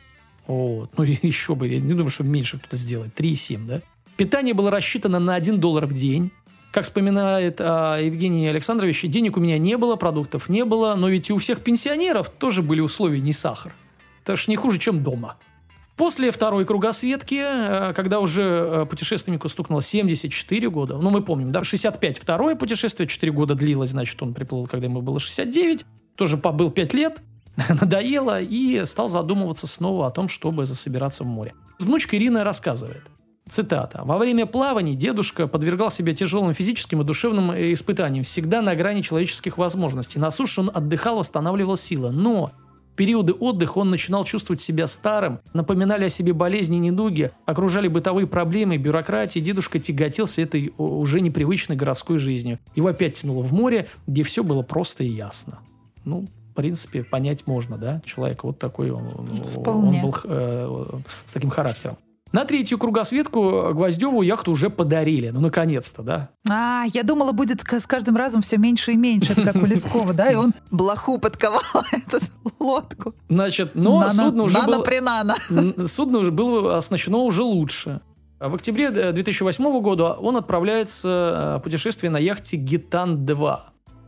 [0.49, 0.91] Вот.
[0.99, 3.19] Ну, еще бы, я не думаю, что меньше кто-то сделает.
[3.19, 3.81] 3,7, да?
[4.17, 6.33] Питание было рассчитано на 1 доллар в день.
[6.73, 11.31] Как вспоминает а, Евгений Александрович, денег у меня не было, продуктов не было, но ведь
[11.31, 13.75] и у всех пенсионеров тоже были условия не сахар.
[14.25, 15.37] Это ж не хуже, чем дома.
[16.03, 21.63] После второй кругосветки, э, когда уже э, путешественнику стукнуло 74 года, ну, мы помним, да,
[21.63, 25.87] 65 второе путешествие, 4 года длилось, значит, он приплыл, когда ему было 69,
[26.17, 27.23] тоже побыл 5 лет,
[27.81, 31.55] надоело и стал задумываться снова о том, чтобы засобираться в море.
[31.79, 33.05] Внучка Ирина рассказывает.
[33.49, 34.03] Цитата.
[34.05, 39.03] «Во время плаваний дедушка подвергал себя тяжелым физическим и душевным э, испытаниям, всегда на грани
[39.03, 40.19] человеческих возможностей.
[40.19, 42.11] На суше он отдыхал, восстанавливал силы.
[42.11, 42.51] Но
[42.93, 47.89] в периоды отдыха он начинал чувствовать себя старым, напоминали о себе болезни и недуги, окружали
[47.89, 49.41] бытовые проблемы, бюрократии.
[49.41, 52.59] Дедушка тяготился этой уже непривычной городской жизнью.
[52.75, 55.61] Его опять тянуло в море, где все было просто и ясно.
[56.05, 58.03] Ну, в принципе, понять можно, да?
[58.05, 60.03] Человек вот такой, он, он- Вполне.
[60.03, 60.87] он был э,
[61.25, 61.97] с таким характером.
[62.33, 65.29] На третью кругосветку Гвоздеву яхту уже подарили.
[65.29, 66.31] Ну, наконец-то, да?
[66.51, 70.31] А, я думала, будет с каждым разом все меньше и меньше, как у Лескова, да,
[70.31, 71.61] и он блоху подковал
[71.93, 72.25] эту
[72.59, 73.15] лодку.
[73.29, 74.67] Значит, но Нано- судно уже было...
[74.77, 75.37] нано-принано.
[75.51, 78.01] Н- Судно уже было оснащено уже лучше.
[78.41, 81.09] В октябре э, 2008 года он отправляется
[81.57, 83.59] э, в путешествие на яхте «Гитан-2».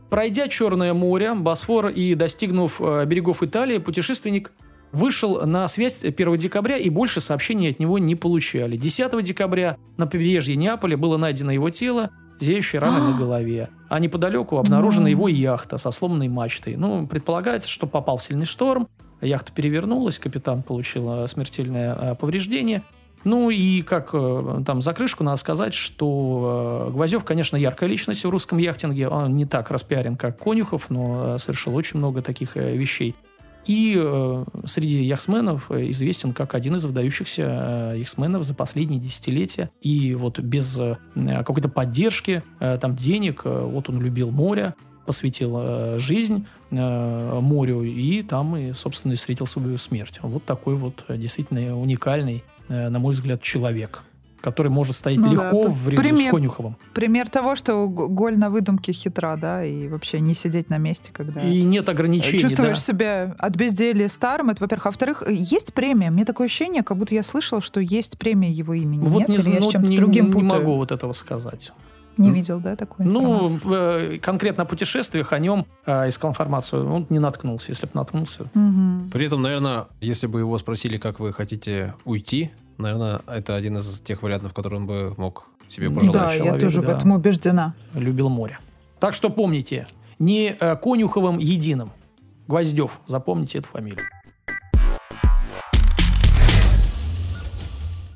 [0.09, 4.51] Пройдя Черное море, Босфор и достигнув э, берегов Италии, путешественник
[4.91, 8.77] вышел на связь 1 декабря и больше сообщений от него не получали.
[8.77, 13.69] 10 декабря на побережье Неаполя было найдено его тело, зеющей раны на голове.
[13.89, 16.75] А неподалеку обнаружена его яхта со сломанной мачтой.
[16.75, 18.87] Ну, предполагается, что попал в сильный шторм,
[19.21, 22.83] яхта перевернулась, капитан получил э, смертельное э, повреждение.
[23.23, 28.29] Ну и как э, там за крышку надо сказать, что Гвоздев, конечно, яркая личность в
[28.29, 29.07] русском яхтинге.
[29.07, 33.15] Он не так распиарен, как Конюхов, но совершил очень много таких вещей.
[33.65, 39.69] И э, среди яхтсменов э, известен как один из выдающихся э, яхтсменов за последние десятилетия.
[39.81, 44.75] И вот без э, какой-то поддержки, э, там, денег, э, вот он любил море,
[45.05, 50.19] посвятил э, жизнь э, морю, и там, и, собственно, и встретил свою смерть.
[50.21, 54.03] Вот такой вот э, действительно уникальный, э, на мой взгляд, человек
[54.45, 56.77] который может стоять Ну да, легко п- в ряду пример- с Конюховым.
[56.93, 61.41] Пример того, что голь на выдумке хитра, да, и вообще не сидеть на месте, когда
[61.41, 62.83] И нет ограничений, чувствуешь да.
[62.83, 64.85] себя от безделия старым, это, во-первых.
[64.85, 66.11] А во-вторых, есть премия.
[66.11, 69.01] Мне такое ощущение, как будто я слышала, что есть премия его имени.
[69.07, 69.29] Вот Нет?
[69.29, 70.49] не, Или я ну, с чем-то не- другим не путаю?
[70.49, 71.71] могу вот этого сказать.
[72.17, 73.05] Не видел, да, такой?
[73.05, 77.71] Ну, э, конкретно о путешествиях, о нем э, искал информацию, он не наткнулся.
[77.71, 79.09] Если бы наткнулся, Мгм.
[79.11, 83.99] При этом, наверное, если бы его спросили, как вы хотите уйти, наверное, это один из
[84.01, 86.13] тех вариантов, который он бы мог себе Ну пожелать.
[86.21, 86.91] Да, я человек, тоже в да.
[86.93, 87.73] этом убеждена.
[87.93, 88.59] любил море.
[88.99, 89.87] Так что помните,
[90.19, 91.91] не э, Конюховым единым.
[92.47, 94.05] Гвоздев, запомните эту фамилию.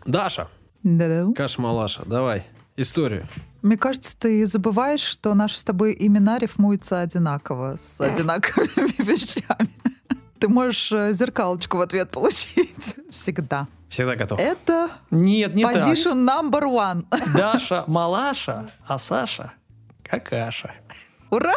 [0.05, 0.47] Даша,
[0.83, 1.31] Да-да.
[1.35, 2.43] Каш-Малаша, давай,
[2.81, 3.27] историю.
[3.61, 9.69] Мне кажется, ты забываешь, что наши с тобой имена рифмуются одинаково, с одинаковыми вещами.
[10.39, 12.95] Ты можешь э, зеркалочку в ответ получить.
[13.11, 13.67] Всегда.
[13.89, 14.39] Всегда готов.
[14.39, 15.75] Это Нет, не так.
[15.75, 17.05] position number one.
[17.35, 19.51] Даша Малаша, а Саша
[20.03, 20.73] Какаша.
[21.29, 21.53] Ура!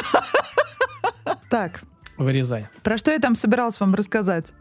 [1.48, 1.82] Так,
[2.16, 2.68] Вырезай.
[2.82, 4.52] про что я там собиралась вам рассказать?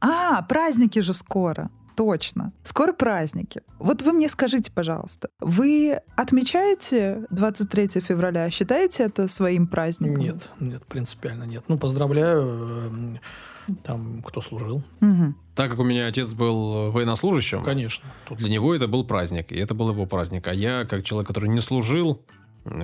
[0.00, 1.70] А, праздники же скоро.
[1.98, 2.52] Точно.
[2.62, 3.62] Скоро праздники.
[3.80, 8.48] Вот вы мне скажите, пожалуйста, вы отмечаете 23 февраля?
[8.50, 10.18] Считаете это своим праздником?
[10.18, 11.64] Нет, нет, принципиально нет.
[11.66, 13.18] Ну, поздравляю
[13.66, 14.84] э, там, кто служил.
[15.00, 15.36] Мгм.
[15.56, 18.08] Так как у меня отец был военнослужащим, Конечно.
[18.28, 20.46] Тут для него это был праздник, и это был его праздник.
[20.46, 22.22] А я, как человек, который не служил,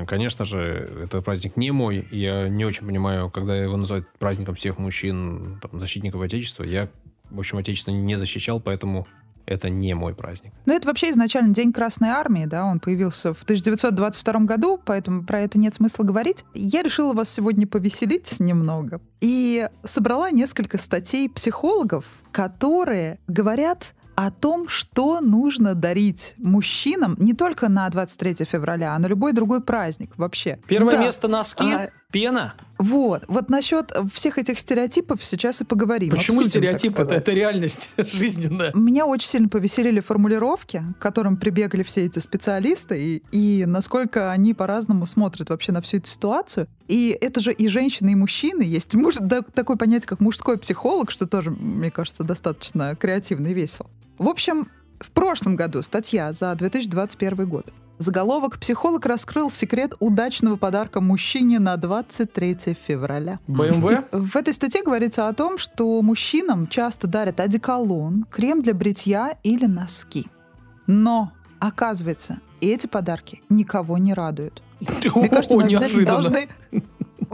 [0.09, 0.59] конечно же,
[1.05, 2.07] это праздник не мой.
[2.11, 6.65] Я не очень понимаю, когда его называют праздником всех мужчин, там, защитников Отечества.
[6.65, 6.89] Я,
[7.31, 9.07] в общем, Отечество не защищал, поэтому
[9.47, 10.53] это не мой праздник.
[10.65, 15.41] Ну, это вообще изначально День Красной Армии, да, он появился в 1922 году, поэтому про
[15.41, 16.45] это нет смысла говорить.
[16.55, 24.69] Я решила вас сегодня повеселить немного и собрала несколько статей психологов, которые говорят о том,
[24.69, 30.61] что нужно дарить мужчинам не только на 23 февраля, а на любой другой праздник вообще.
[30.69, 31.03] Первое Да.
[31.03, 32.55] место носки, А, пена.
[32.79, 36.11] Вот, вот насчет всех этих стереотипов сейчас и поговорим.
[36.11, 36.99] Почему обсудим, так стереотип?
[37.01, 38.71] Это, это реальность жизненная.
[38.73, 44.55] Меня очень сильно повеселили формулировки, к которым прибегали все эти специалисты, и, и насколько они
[44.55, 46.69] по-разному смотрят вообще на всю эту ситуацию.
[46.87, 48.63] И это же и женщины, и мужчины.
[48.63, 53.55] Есть муж, да, такое понятие, как мужской психолог, что тоже, мне кажется, достаточно креативно и
[53.55, 53.91] весело.
[54.19, 54.69] В общем,
[55.01, 57.73] в прошлом году статья за 2021 год.
[57.99, 63.39] Заголовок «Психолог раскрыл секрет удачного подарка мужчине на 23 февраля».
[63.47, 64.05] БМВ?
[64.11, 69.67] В этой статье говорится о том, что мужчинам часто дарят одеколон, крем для бритья или
[69.67, 70.27] носки.
[70.89, 74.61] Но, оказывается, эти подарки никого не радуют.
[75.15, 76.49] Мне кажется, мы обязательно должны,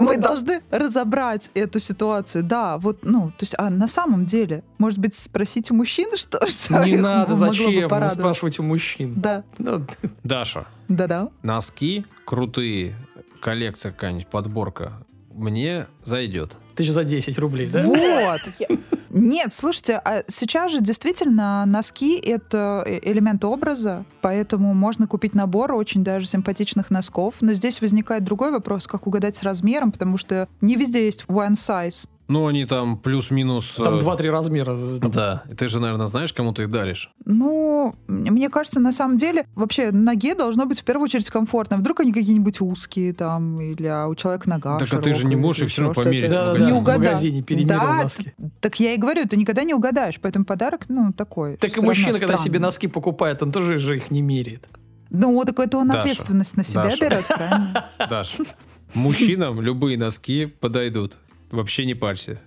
[0.01, 2.43] мы должны разобрать эту ситуацию.
[2.45, 6.47] Да, вот, ну, то есть, а на самом деле, может быть, спросить у мужчин, что,
[6.49, 7.89] что Не их надо, могло бы зачем?
[7.89, 8.13] Порадовать?
[8.19, 9.15] спрашиваете у мужчин.
[9.17, 9.87] Да, Ну,
[10.25, 11.29] Даша, да-да.
[11.43, 12.95] носки крутые,
[13.41, 14.93] коллекция какая-нибудь, подборка,
[15.33, 16.53] мне зайдет.
[16.77, 17.83] Тысяч за 10 рублей, да?
[17.83, 18.41] Вот.
[19.11, 25.73] Нет, слушайте, а сейчас же действительно носки— это э- элемент образа, поэтому можно купить набор
[25.73, 27.35] очень даже симпатичных носков.
[27.41, 31.55] Но здесь возникает другой вопрос, как угадать с размером, потому что не везде есть one
[31.55, 32.07] size.
[32.31, 33.75] Ну, они там плюс-минус...
[33.77, 34.99] Там э, 2-3 размера.
[35.01, 37.11] Там Да, ты же, наверное, знаешь, кому ты их даришь.
[37.25, 41.77] Ну, мне кажется, на самом деле, вообще ноге должно быть в первую очередь комфортно.
[41.79, 45.25] Вдруг они какие-нибудь узкие там, или а у человека нога Так, а ты же широкая,
[45.25, 46.67] не можешь их всё равно померить в Да-да-да, магазине.
[46.67, 47.01] Не в угадал.
[47.01, 48.33] магазине перемерил Да, носки.
[48.61, 51.57] Так я и говорю, ты никогда не угадаешь, поэтому подарок, ну, такой.
[51.57, 52.45] Так и мужчина, когда странный.
[52.45, 54.69] себе носки покупает, он тоже же их не меряет.
[55.11, 57.05] Ну, так это он Даша, ответственность на себя Даша.
[57.05, 57.87] берет, правильно?
[58.09, 58.37] Даш,
[58.95, 61.17] мужчинам любые носки подойдут.
[61.51, 62.41] Вообще не парься.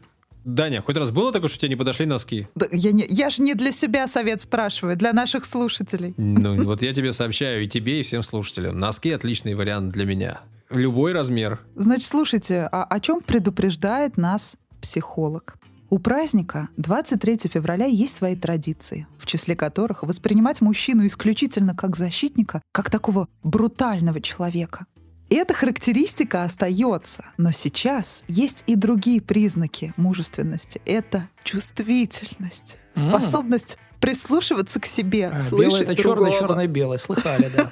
[0.46, 2.48] Даня, хоть раз было такое, что тебе не подошли носки?
[2.56, 6.14] Да Я, не, я же не для себя совет спрашиваю, для наших слушателей.
[6.18, 8.78] Ну, вот я тебе сообщаю, и тебе, и всем слушателям.
[8.78, 10.42] Носки отличный вариант для меня.
[10.70, 11.62] Любой размер.
[11.76, 15.56] Значит, слушайте, а о чем предупреждает нас психолог?
[15.90, 22.64] У праздника 23 февраля есть свои традиции, в числе которых воспринимать мужчину исключительно как защитника,
[22.72, 24.88] как такого брутального человека.
[25.36, 30.80] Эта характеристика остается, но сейчас есть и другие признаки мужественности.
[30.86, 36.40] Это чувствительность, способность прислушиваться к себе, А, слышать белое это черное, другого.
[36.40, 36.98] черное белое.
[37.00, 37.72] Слыхали, да.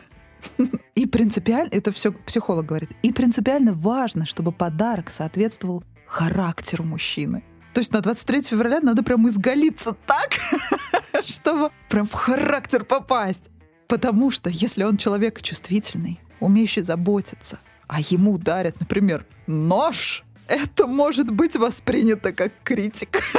[0.95, 7.43] И принципиально, это все психолог говорит, и принципиально важно, чтобы подарок соответствовал характеру мужчины.
[7.73, 10.29] То есть на 23 февраля надо прям изголиться так,
[11.25, 13.43] чтобы прям в характер попасть.
[13.87, 21.31] Потому что если он человек чувствительный, умеющий заботиться, а ему дарят, например, нож, это может
[21.31, 23.21] быть воспринято как критика.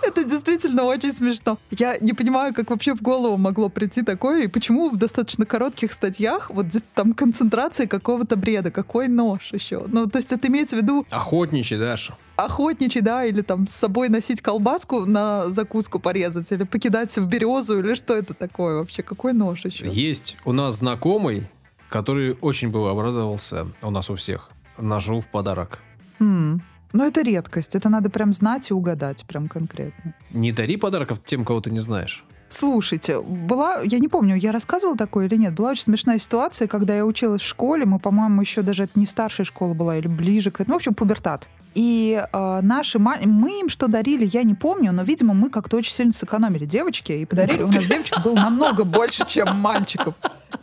[0.06, 1.58] Это действительно очень смешно.
[1.70, 5.92] Я не понимаю, как вообще в голову могло прийти такое, и почему в достаточно коротких
[5.92, 8.70] статьях вот там концентрация какого-то бреда.
[8.70, 9.84] Какой нож еще?
[9.86, 11.06] Ну, то есть это имеется в виду...
[11.10, 12.16] Охотничий, Даша.
[12.36, 17.78] Охотничий, да, или там с собой носить колбаску на закуску порезать, или покидать в березу,
[17.78, 19.02] или что это такое вообще?
[19.02, 19.88] Какой нож еще?
[19.88, 21.48] Есть у нас знакомый,
[21.90, 24.48] который очень бы обрадовался у нас у всех
[24.78, 25.80] ножу в подарок.
[26.18, 26.62] М,
[26.92, 27.74] Ну, это редкость.
[27.74, 30.14] Это надо прям знать и угадать прям конкретно.
[30.30, 32.24] Не дари подарков тем, кого ты не знаешь.
[32.48, 36.96] Слушайте, была, я не помню, я рассказывала такое или нет, была очень смешная ситуация, когда
[36.96, 40.50] я училась в школе, мы, по-моему, еще даже это не старшая школа была или ближе
[40.50, 41.48] к этому, ну, в общем, пубертат.
[41.76, 45.92] И э, наши мы им что дарили, я не помню, но, видимо, мы как-то очень
[45.92, 47.62] сильно сэкономили девочки и подарили.
[47.62, 50.16] У нас девочек было намного больше, чем мальчиков.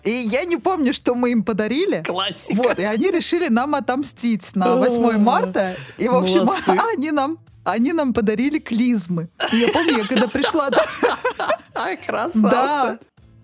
[0.04, 2.04] И я не помню, что мы им подарили.
[2.06, 2.56] Классика.
[2.58, 5.76] Вот, и они решили нам отомстить на 8 марта.
[5.98, 6.72] И, в общем, Молодцы.
[6.98, 9.30] они нам, они нам подарили клизмы.
[9.52, 10.70] И я помню, я когда пришла...
[11.76, 13.00] Ай, Да, красавцы.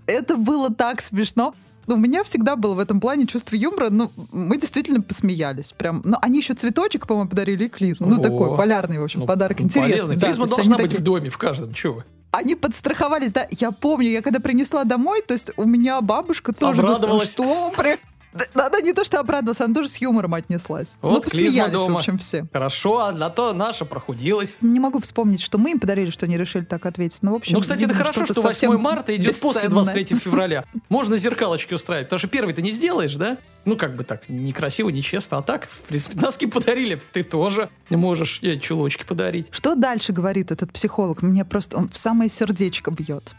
[0.07, 1.53] это было так смешно.
[1.85, 3.89] У меня всегда было в этом плане чувство юмора.
[3.89, 5.73] Ну, мы действительно посмеялись.
[5.73, 6.01] Прям.
[6.05, 8.07] Но они еще цветочек, по-моему, подарили и клизму.
[8.07, 8.23] Ну, О.
[8.23, 9.91] такой полярный, в общем, Ну, подарок ну, интересный.
[9.93, 10.15] полезно.
[10.15, 10.27] да.
[10.27, 11.73] Клизма должна быть такие- в доме, в каждом.
[11.73, 12.03] Чего?
[12.33, 13.47] Они подстраховались, да.
[13.51, 17.71] Я помню, я когда принесла домой, то есть у меня бабушка тоже говорит, «Ну что
[17.77, 17.99] при-
[18.33, 20.89] Да, Она не то, что обрадовалась, она тоже с юмором отнеслась.
[21.01, 21.95] Вот ну, посмеялись, дома.
[21.95, 22.45] в общем, все.
[22.51, 24.57] Хорошо, а на то наша прохудилась.
[24.61, 27.19] Не могу вспомнить, что мы им подарили, что они решили так ответить.
[27.21, 29.83] Ну, в общем, Ну, кстати, это хорошо, что 8 совсем марта идет после бесценное.
[29.83, 30.65] 23 февраля.
[30.89, 33.37] Можно зеркалочки устраивать, потому что первый ты не сделаешь, да?
[33.65, 38.39] Ну, как бы так, некрасиво, нечестно, а так, в принципе, носки подарили, ты тоже можешь
[38.41, 39.47] э, чулочки подарить.
[39.51, 41.21] Что дальше говорит этот психолог?
[41.21, 43.33] Мне просто он в самое сердечко бьет.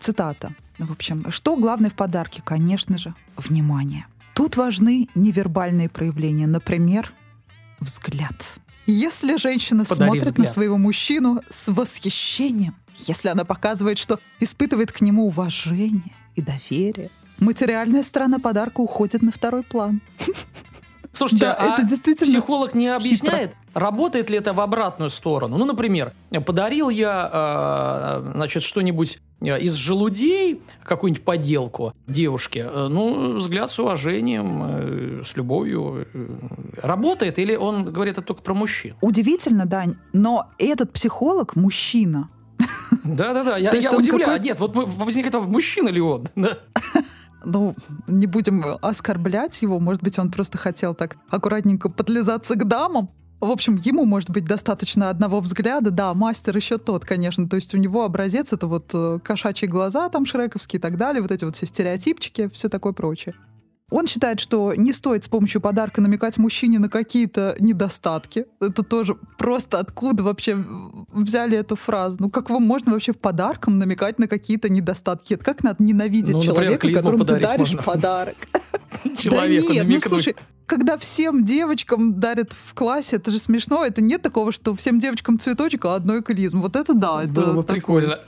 [0.00, 0.52] Цитата.
[0.78, 2.42] В общем, что главное в подарке?
[2.44, 4.06] Конечно же, внимание.
[4.38, 6.46] Тут важны невербальные проявления.
[6.46, 7.12] Например,
[7.80, 8.60] взгляд.
[8.86, 10.38] Если женщина Подари смотрит взгляд.
[10.38, 17.10] на своего мужчину с восхищением, если она показывает, что испытывает к нему уважение и доверие,
[17.40, 20.00] материальная сторона подарка уходит на второй план.
[21.18, 25.56] Слушайте, Да, а это действительно психолог не объясняет, работает ли это в обратную сторону?
[25.58, 26.12] Ну, например,
[26.46, 33.78] подарил я, э, значит, что-нибудь э, из желудей, какую-нибудь поделку девушке, э, ну, взгляд с
[33.80, 36.06] уважением, э, с любовью.
[36.80, 38.94] Работает или он говорит это только про мужчин?
[39.00, 42.28] Удивительно, Дань, но этот психолог мужчина.
[43.04, 44.24] Да-да-да, я, я он удивляю.
[44.32, 46.28] какой- Нет, вот возникает вопрос, мужчина ли он?
[47.44, 47.76] Ну,
[48.06, 49.78] не будем оскорблять его.
[49.78, 53.10] Может быть, он просто хотел так аккуратненько подлизаться к дамам.
[53.40, 55.90] В общем, ему, может быть, достаточно одного взгляда.
[55.92, 57.48] Да, мастер еще тот, конечно.
[57.48, 61.22] То есть у него образец— это вот э, кошачьи глаза там шрековские и так далее,
[61.22, 63.36] вот эти вот все стереотипчики, все такое прочее.
[63.90, 68.44] Он считает, что не стоит с помощью подарка намекать мужчине на какие-то недостатки.
[68.60, 70.62] Это тоже просто откуда вообще
[71.12, 72.18] взяли эту фразу?
[72.20, 75.34] Ну как вам можно вообще подарком намекать на какие-то недостатки?
[75.34, 77.82] Это Как надо ненавидеть Ну, например, человека, клизму которому ты даришь можно.
[77.82, 78.36] подарок?
[79.18, 80.36] Человеку да нет, ну слушай,
[80.66, 83.86] когда всем девочкам дарят в классе, это же смешно.
[83.86, 86.60] Это нет такого, что всем девочкам цветочек, а одной клизм.
[86.60, 87.22] Вот это да.
[87.22, 88.20] это Было бы прикольно.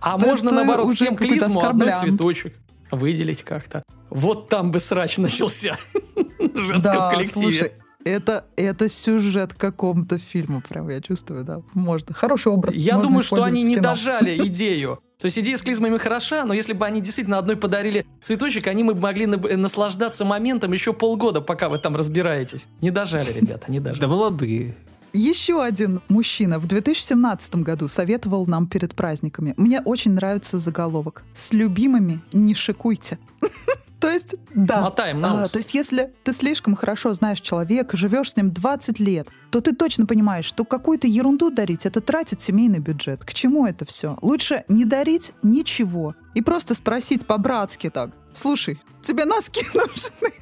[0.00, 2.54] А Это можно, наоборот, всем клизму, одной цветочек
[2.90, 3.82] выделить как-то.
[4.10, 5.76] Вот там бы срач начался
[6.38, 7.42] в женском Да, коллективе.
[7.42, 7.72] слушай,
[8.04, 11.60] это, это сюжет какому-то фильму, прям я чувствую, да.
[11.74, 12.14] Можно.
[12.14, 12.74] Хороший образ.
[12.74, 15.00] Я можно думаю, что они не дожали идею.
[15.20, 18.84] То есть идея с клизмами хороша, но если бы они действительно одной подарили цветочек, они
[18.84, 22.68] бы могли на- наслаждаться моментом еще полгода, пока вы там разбираетесь.
[22.80, 24.00] Не дожали, ребята, не дожали.
[24.00, 24.76] Да молодые.
[25.12, 29.54] Еще один мужчина в 2017 году советовал нам перед праздниками.
[29.56, 31.24] Мне очень нравится заголовок.
[31.34, 33.18] С любимыми не шикуйте.
[34.00, 34.80] То есть, да.
[34.82, 35.50] Мотаем на А, ус.
[35.50, 39.74] то есть, если ты слишком хорошо знаешь человека, живешь с ним 20 лет, то ты
[39.74, 43.24] точно понимаешь, что какую-то ерунду дарить это тратит семейный бюджет.
[43.24, 44.16] К чему это все?
[44.22, 50.32] Лучше не дарить ничего и просто спросить по-братски так: слушай, тебе носки нужны?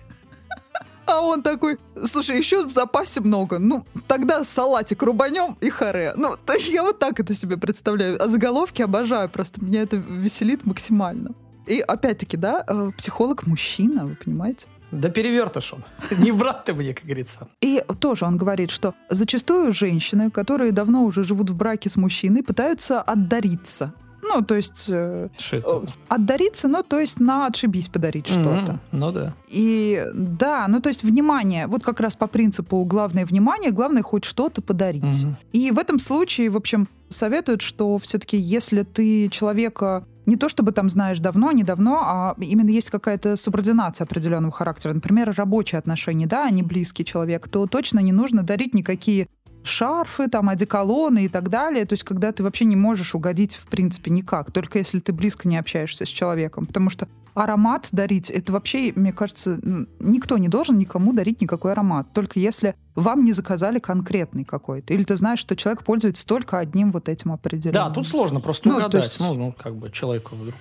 [1.06, 3.60] А он такой, слушай, еще в запасе много.
[3.60, 6.12] Ну, тогда салатик рубанем и харе.
[6.16, 8.20] Ну, то есть я вот так это себе представляю.
[8.22, 11.30] А заголовки обожаю, просто меня это веселит максимально.
[11.66, 14.66] И опять-таки, да, э, психолог мужчина, вы понимаете?
[14.92, 15.84] Да перевертыш он.
[16.18, 17.48] Не брат ты мне, как говорится.
[17.60, 22.42] И тоже он говорит, что зачастую женщины, которые давно уже живут в браке с мужчиной,
[22.42, 23.92] пытаются отдариться.
[24.22, 25.94] Ну, то есть э, Что это?
[26.08, 28.72] отдариться, ну, то есть на отшибись подарить что-то.
[28.72, 28.80] Мгм.
[28.92, 29.34] Ну да.
[29.48, 34.24] И да, ну то есть внимание, вот как раз по принципу главное внимание, главное хоть
[34.24, 35.04] что-то подарить.
[35.04, 35.36] Мгм.
[35.52, 40.72] И в этом случае, в общем, советуют, что все-таки если ты человека не то чтобы
[40.72, 46.26] там знаешь давно, не давно, а именно есть какая-то субординация определенного характера, например, рабочие отношения,
[46.26, 49.28] да, не близкий человек, то точно не нужно дарить никакие
[49.62, 51.84] шарфы, там, одеколоны и так далее.
[51.84, 55.48] То есть, когда ты вообще не можешь угодить, в принципе, никак, только если ты близко
[55.48, 56.66] не общаешься с человеком.
[56.66, 59.58] Потому что аромат дарить, это вообще, мне кажется,
[60.00, 62.06] никто не должен никому дарить никакой аромат.
[62.12, 64.94] Только если вам не заказали конкретный какой-то.
[64.94, 67.88] Или ты знаешь, что человек пользуется только одним вот этим определенным.
[67.88, 69.04] Да, тут сложно просто Ну, угадать.
[69.04, 70.54] есть- Ну, ну, как бы человеку вдруг.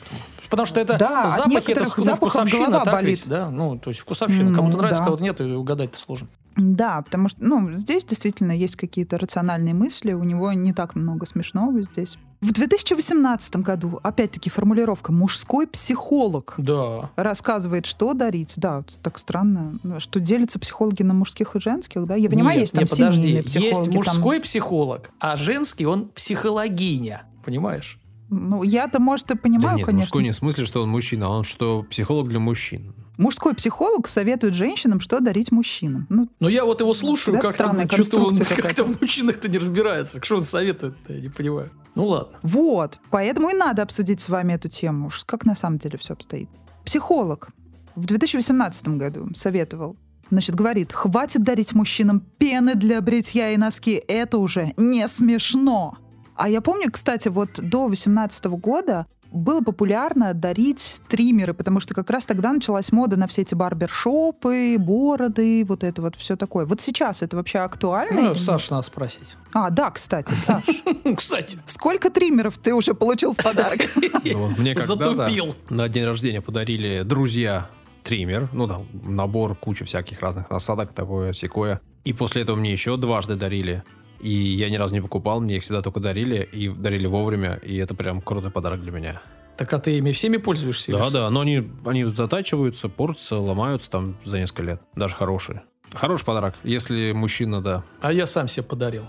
[0.49, 3.09] Потому что это Да, запахи, это ну, вкусовщина, голова так болит.
[3.21, 3.49] ведь, да?
[3.49, 4.53] Ну, то есть вкусовщина.
[4.53, 5.05] Кому-то нравится, да.
[5.05, 6.27] кому-то нет, и угадать-то сложно.
[6.57, 11.25] Да, потому что, ну, здесь действительно есть какие-то рациональные мысли, у него не так много
[11.25, 12.17] смешного здесь.
[12.41, 17.09] В 2018 году, опять-таки, формулировка «мужской психолог» Да.
[17.15, 18.53] рассказывает, что дарить.
[18.57, 22.15] Да, так странно, что делятся психологи на мужских и женских, да?
[22.15, 23.41] Я понимаю, Нет, есть там не, подожди.
[23.41, 23.67] психологи.
[23.67, 27.23] Есть там- мужской психолог, а женский он психологиня.
[27.43, 27.99] Понимаешь?
[28.29, 30.05] Ну, я-то, может, и Да понимаю, нет, конечно.
[30.05, 32.93] мужской не в смысле, что он мужчина, а он что, психолог для мужчин.
[33.17, 36.05] Мужской психолог советует женщинам, что дарить мужчинам.
[36.09, 39.57] Ну, Но я вот его слушаю, Да, как-то странная что-то он как-то в мужчинах-то не
[39.57, 40.23] разбирается.
[40.23, 41.71] Что он советует я не понимаю.
[41.95, 42.37] Ну ладно.
[42.43, 46.13] Вот, поэтому и надо обсудить с вами эту тему, уж как на самом деле все
[46.13, 46.49] обстоит.
[46.83, 47.49] Психолог
[47.95, 49.95] в 2018 году советовал,
[50.29, 55.97] значит, говорит, хватит дарить мужчинам пены для бритья и носки, это уже не смешно.
[56.35, 62.09] А я помню, кстати, вот до 18 года было популярно дарить триммеры, потому что как
[62.09, 66.65] раз тогда началась мода на все эти барбершопы, бороды, вот это вот все такое.
[66.65, 68.21] Вот сейчас это вообще актуально?
[68.21, 68.35] Ну?
[68.35, 69.35] Саш, надо спросить.
[69.53, 70.63] А, да, кстати, Саш.
[71.17, 71.59] Кстати.
[71.65, 73.81] Сколько триммеров ты уже получил в подарок?
[74.25, 75.29] Ну, мне когда-то
[75.69, 77.69] на день рождения подарили друзья
[78.03, 81.81] триммер, ну там набор, куча всяких разных насадок, такое, секое.
[82.03, 83.83] И после этого мне еще дважды дарили.
[84.25, 87.77] И я ни разу не покупал, мне их всегда только дарили, и дарили вовремя, и
[87.77, 89.21] это прям крутой подарок для меня.
[89.55, 90.91] Так а ты ими всеми пользуешься?
[90.93, 95.61] Да, да, но они, они затачиваются, портятся, ломаются там за несколько лет, даже хорошие.
[95.93, 97.83] Хороший подарок, если мужчина, да.
[98.01, 99.03] А я сам себе подарил.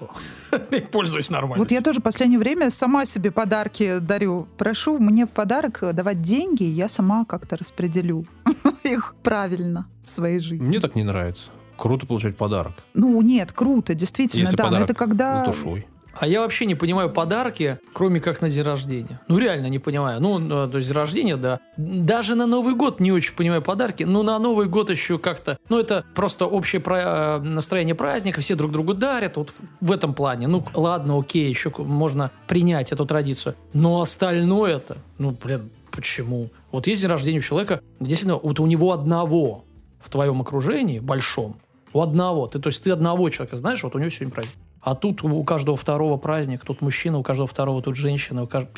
[0.90, 1.62] Пользуюсь нормально.
[1.62, 4.48] Вот я тоже в последнее время сама себе подарки дарю.
[4.58, 8.26] Прошу мне в подарок давать деньги, я сама как-то распределю
[8.82, 10.66] их правильно в своей жизни.
[10.66, 11.52] Мне так не нравится.
[11.76, 12.72] Круто получать подарок.
[12.94, 14.70] Ну, нет, круто, действительно, Если да.
[14.70, 15.44] Но это когда...
[15.44, 15.86] с душой.
[16.18, 19.20] А я вообще не понимаю подарки, кроме как на день рождения.
[19.28, 20.20] Ну, реально не понимаю.
[20.20, 21.60] Ну, э, то есть день рождения, да.
[21.76, 24.04] Даже на Новый год не очень понимаю подарки.
[24.04, 25.58] Ну, на Новый год еще как-то...
[25.68, 29.36] Ну, это просто общее про- э, настроение праздника, все друг другу дарят.
[29.36, 30.46] Вот в этом плане.
[30.46, 33.54] Ну, ладно, окей, еще можно принять эту традицию.
[33.74, 34.96] Но остальное-то...
[35.18, 36.48] Ну, блин, почему?
[36.72, 39.64] Вот есть день рождения у человека, действительно, вот у него одного
[40.00, 41.56] в твоем окружении, большом,
[41.96, 42.46] у одного.
[42.46, 44.54] Ты, то есть ты одного человека знаешь, вот у него сегодня праздник.
[44.80, 48.74] А тут у каждого второго праздник, тут мужчина, у каждого второго тут женщина, у каждого...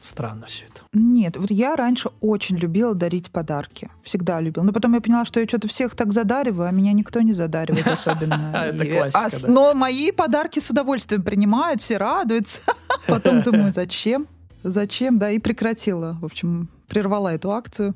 [0.00, 0.80] Странно все это.
[0.94, 3.90] Нет, вот я раньше очень любила дарить подарки.
[4.02, 4.64] Всегда любила.
[4.64, 7.86] Но потом я поняла, что я что-то всех так задариваю, а меня никто не задаривает
[7.86, 8.50] особенно.
[8.64, 9.50] Это классика.
[9.50, 12.62] Но мои подарки с удовольствием принимают, все радуются.
[13.06, 14.26] Потом думаю, зачем?
[14.62, 15.18] Зачем?
[15.18, 16.16] Да, и прекратила.
[16.22, 17.94] В общем, прервала эту акцию.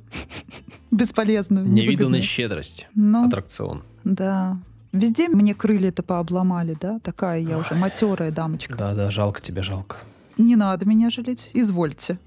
[0.91, 1.67] Бесполезную.
[1.67, 2.87] Невиданная щедрость.
[2.95, 3.83] Ну, Аттракцион.
[4.05, 4.59] Да.
[4.93, 7.01] Везде мне крылья-то пообломали, да?
[7.01, 8.77] Такая я уже матерая дамочка.
[8.77, 9.97] Да, да, жалко тебя, жалко.
[10.39, 12.19] Не надо меня жалеть, извольте.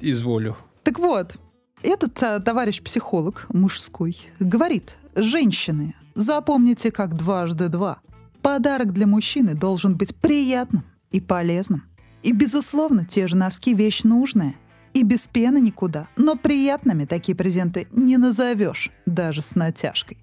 [0.00, 0.56] Изволю.
[0.84, 1.36] Так вот,
[1.82, 7.98] этот а, товарищ психолог мужской говорит, женщины, запомните как дважды два.
[8.42, 11.84] Подарок для мужчины должен быть приятным и полезным.
[12.22, 14.54] И, безусловно, те же носки– вещь нужная.
[14.94, 16.08] И без пены никуда.
[16.16, 20.18] Но приятными такие презенты не назовешь, даже с натяжкой.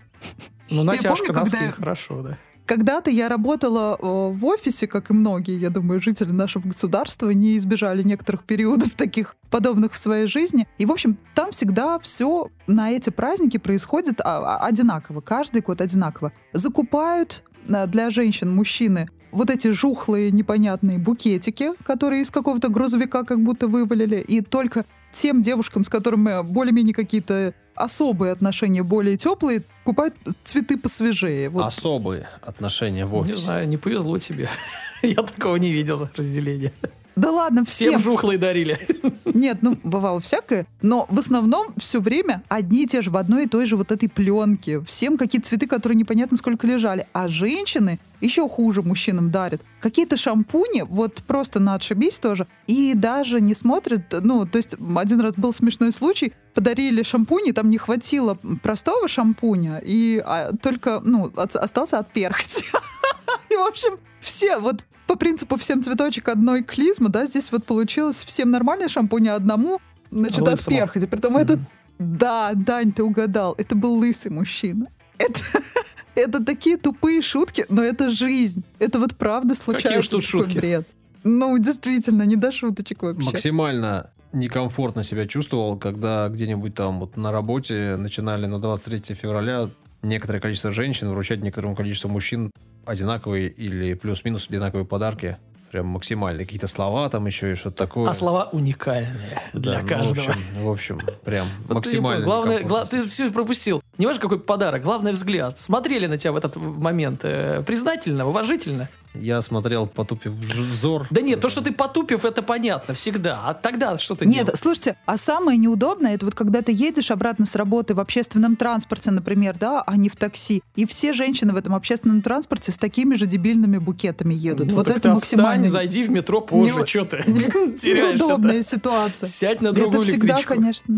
[0.69, 2.37] Ну, натяжка, помню, носки, когда- хорошо, да.
[2.65, 7.57] Когда-то я работала э, в офисе, как и многие, я думаю, жители нашего государства не
[7.57, 10.67] избежали некоторых периодов таких подобных в своей жизни.
[10.79, 15.79] И, в общем, там всегда все на эти праздники происходит а, а, одинаково, каждый год
[15.79, 16.31] одинаково.
[16.53, 23.41] Закупают э, для женщин, мужчины вот эти жухлые непонятные букетики, которые из какого-то грузовика как
[23.41, 24.85] будто вывалили, и только
[25.15, 30.13] тем девушкам, с которыми более-менее какие-то особые отношения, более теплые, купают
[30.43, 31.49] цветы посвежее.
[31.49, 31.65] Вот.
[31.65, 33.37] Особые отношения в Не офисе.
[33.37, 34.49] знаю, не повезло тебе.
[35.01, 36.73] Я такого не видел разделения.
[37.15, 37.99] Да ладно, Всем всем.
[38.01, 38.79] жухлые дарили.
[39.25, 40.65] Нет, ну, бывало всякое.
[40.81, 43.91] Но в основном все время одни и те же в одной и той же вот
[43.91, 44.81] этой пленке.
[44.81, 47.07] Всем какие-то цветы, которые непонятно сколько лежали.
[47.13, 49.61] А женщины еще хуже мужчинам дарят.
[49.79, 52.47] Какие-то шампуни, вот просто на отшибись тоже.
[52.67, 57.51] И даже не смотрят, ну, то есть один раз был смешной случай, подарили шампунь, и
[57.51, 62.63] там не хватило простого шампуня, и а, только, ну, от- остался от перхоти.
[63.49, 68.23] И, в общем, все, вот по принципу всем цветочек одной клизмы, да, здесь вот получилось
[68.23, 69.79] всем нормальный шампунь, а одному,
[70.11, 70.77] значит, от Лысому.
[70.77, 71.05] перхоти.
[71.05, 71.59] Притом этот,
[71.99, 74.87] да, Дань, ты угадал, это был лысый мужчина.
[75.17, 75.39] Это,
[76.15, 78.63] это такие тупые шутки, но это жизнь.
[78.79, 80.57] Это вот правда случается уж тут шутки?
[80.57, 80.87] бред.
[81.23, 83.23] Ну, действительно, не до шуточек вообще.
[83.23, 89.69] Максимально некомфортно себя чувствовал, когда где-нибудь там вот на работе начинали на 23 февраля
[90.03, 92.51] некоторое количество женщин вручать некоторому количеству мужчин
[92.85, 95.37] одинаковые или плюс-минус одинаковые подарки.
[95.71, 96.45] Прям максимальные.
[96.45, 98.09] Какие-то слова там еще и что-то такое.
[98.09, 100.13] А слова уникальные для Да, ну, каждого.
[100.25, 102.25] В общем, в общем, прям Вот ты максимально.
[102.25, 102.25] понял.
[102.43, 103.81] Главное, гла- ты все пропустил.
[103.97, 105.59] Не важно, какой подарок, главное взгляд.
[105.59, 108.87] Смотрели на тебя в этот момент э, признательно, уважительно.
[109.19, 111.07] Я смотрел, потупив взор.
[111.09, 113.41] Да нет, то, что ты потупив, это понятно всегда.
[113.45, 114.57] А тогда что ты Нет, делал?
[114.57, 119.11] слушайте, а самое неудобное, это вот когда ты едешь обратно с работы в общественном транспорте,
[119.11, 123.15] например, да, а не в такси, и все женщины в этом общественном транспорте с такими
[123.15, 124.67] же дебильными букетами едут.
[124.69, 128.63] Ну, вот так это ты отстань, максимально зайди в метро позже, Не- что ты неудобная
[128.63, 129.27] ситуация.
[129.27, 130.53] Сядь на Это другую всегда, электричку.
[130.55, 130.95] конечно.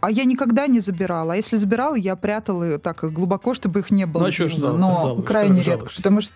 [0.00, 1.34] А я никогда не забирала.
[1.34, 4.22] А если забирала, я прятала ее так глубоко, чтобы их не было.
[4.22, 5.70] Ну, а чё ж зал- Но жалуешь, крайне жалуешься?
[5.72, 5.94] редко.
[5.96, 6.32] Потому что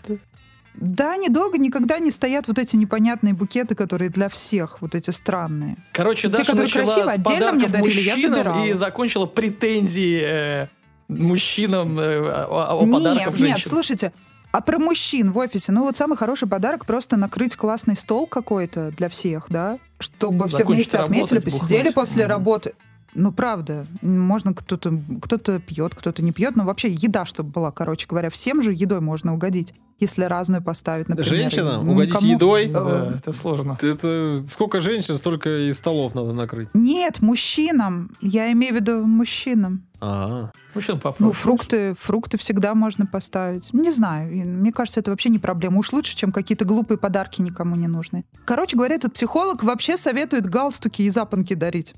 [0.74, 5.10] да, они долго никогда не стоят вот эти непонятные букеты, которые для всех, вот эти
[5.10, 5.76] странные.
[5.92, 8.64] Короче, Те, Даша которые начала красиво, с отдельно мне дарили, я забирала.
[8.64, 10.66] и закончила претензии э,
[11.08, 13.70] мужчинам э, о, о нет, подарках нет, женщин.
[13.70, 14.12] слушайте,
[14.52, 18.90] а про мужчин в офисе, ну вот самый хороший подарок просто накрыть классный стол какой-то
[18.92, 21.94] для всех, да, чтобы все Закончить вместе отметили, работать, посидели бухнуть.
[21.94, 22.30] после Мгм.
[22.30, 22.72] работы.
[23.16, 28.08] Ну, правда, можно кто-то кто пьет, кто-то не пьет, но вообще еда, чтобы была, короче
[28.08, 31.28] говоря, всем же едой можно угодить, если разную поставить, например.
[31.28, 32.66] Женщинам И угодить никому- едой?
[32.68, 33.78] Да, Э, это сложно.
[33.80, 36.68] Это сколько женщин, столько и столов надо накрыть.
[36.74, 38.10] Нет, мужчинам.
[38.20, 39.86] Я имею в виду мужчинам.
[40.00, 41.32] А, Мужчин Ну, попробуй.
[41.34, 43.72] фрукты, фрукты всегда можно поставить.
[43.72, 45.78] Не знаю, мне кажется, это вообще не проблема.
[45.78, 48.24] Уж лучше, чем какие-то глупые подарки никому не нужны.
[48.44, 51.94] Короче говоря, этот психолог вообще советует галстуки и запонки дарить.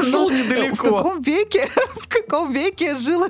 [0.00, 0.76] Ушел В недалеко.
[0.96, 1.68] каком веке,
[2.00, 3.28] в каком веке я жила?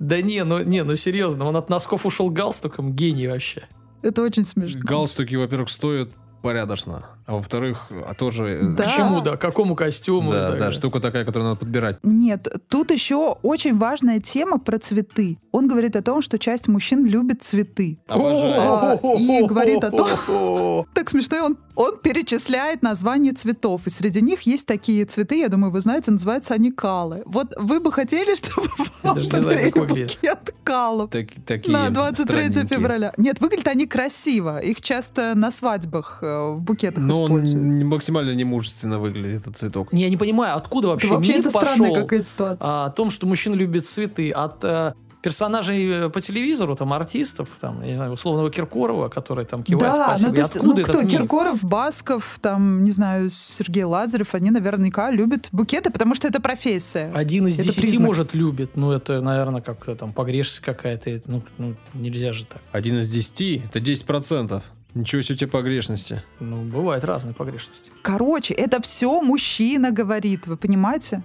[0.00, 3.68] Да не, ну не, ну серьезно, он от носков ушел галстуком, гений вообще.
[4.02, 4.80] Это очень смешно.
[4.82, 6.10] галстуки, во-первых, стоят
[6.42, 8.44] порядочно, а во-вторых, а тоже...
[8.48, 8.84] э, Да.
[8.84, 10.32] К чему, да, к какому костюму?
[10.32, 10.72] Да, да, далее.
[10.72, 11.98] штука такая, которую надо подбирать.
[12.02, 15.38] Нет, тут еще очень важная тема про цветы.
[15.52, 17.98] Он говорит о том, что часть мужчин любит цветы.
[18.08, 18.60] Обожаю.
[18.60, 20.86] А, и говорит о том-.
[20.94, 23.86] Так смешно, он, он перечисляет названия цветов.
[23.86, 27.22] И среди них есть такие цветы, я думаю, вы знаете, называются они калы.
[27.26, 28.68] Вот вы бы хотели, чтобы
[29.02, 32.66] вам подарили букет калов Так- такие на 23 странненькие.
[32.66, 33.12] февраля.
[33.16, 34.58] Нет, выглядят они красиво.
[34.58, 37.64] Их часто на свадьбах э, в букетах он используют.
[37.64, 39.92] не- максимально немужественно выглядит, этот цветок.
[39.92, 42.58] Не, я не понимаю, откуда вообще, вообще миф это пошел какая-то ситуация.
[42.60, 44.30] а, о том, что мужчина любит цветы.
[44.30, 49.44] От э, персонажей э, по телевизору, там, артистов, там, я не знаю, условного Киркорова, который
[49.44, 50.28] там кивает да, спасибо.
[50.28, 51.10] ну то есть, откуда ну этот кто, миф?
[51.12, 57.10] Киркоров, Басков, там, не знаю, Сергей Лазарев, они наверняка любят букеты, потому что это профессия.
[57.14, 58.06] Один из Это десяти, признак.
[58.06, 58.76] может, любит.
[58.76, 61.20] Ну, это, наверное, как там погрешность какая-то.
[61.26, 62.62] Ну, ну, нельзя же так.
[62.72, 64.62] Один из десяти, это 10%.
[64.94, 66.22] Ничего себе у тебя погрешности.
[66.40, 67.90] Ну, бывают разные погрешности.
[68.02, 71.22] Короче, это все мужчина говорит, вы понимаете?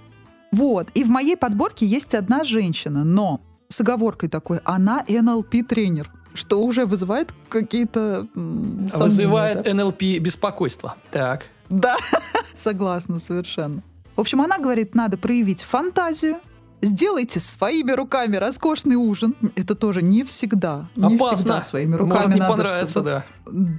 [0.52, 0.88] Вот.
[0.94, 6.86] И в моей подборке есть одна женщина, но с оговоркой такой, она НЛП-тренер, что уже
[6.86, 9.74] вызывает какие-то Вызывает да?
[9.74, 10.96] НЛП беспокойство.
[11.12, 11.48] Так.
[11.70, 11.98] Да,
[12.56, 13.82] согласна совершенно.
[14.16, 16.40] В общем, она говорит, надо проявить фантазию,
[16.86, 19.36] сделайте своими руками роскошный ужин.
[19.56, 20.90] Это тоже не всегда.
[20.96, 21.38] Не Опасно.
[21.38, 23.26] всегда своими руками Может не надо, понравится, чтобы- да.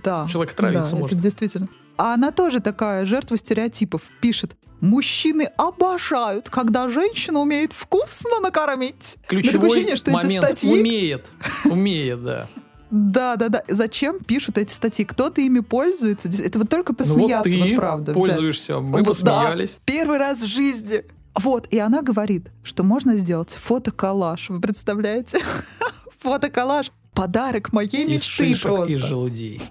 [0.05, 0.29] Да.
[0.31, 1.13] Человек отравиться да, может.
[1.15, 1.69] Это действительно.
[1.97, 4.11] А она тоже такая жертва стереотипов.
[4.21, 9.17] Пишет, мужчины обожают, когда женщина умеет вкусно накормить.
[9.29, 11.33] Ключевой ощущение, что эти момент статьи- умеет.
[11.65, 12.49] Умеет, да.
[12.91, 13.63] Да, да, да.
[13.69, 15.05] Зачем пишут эти статьи?
[15.05, 16.29] Кто-то ими пользуется?
[16.29, 18.13] Это вот только Ну, вот посмеяться, ты вот правда.
[18.13, 18.25] взять.
[18.25, 19.41] пользуешься, мы Вот, да.
[19.41, 19.79] посмеялись.
[19.85, 21.05] Первый раз в жизни.
[21.39, 24.49] Вот, и она говорит, что можно сделать фотоколлаж.
[24.49, 25.41] Вы представляете?
[26.19, 26.91] Фотоколлаж.
[27.13, 28.93] Подарок моей Из мечты шишек, просто.
[28.93, 29.63] из желудей.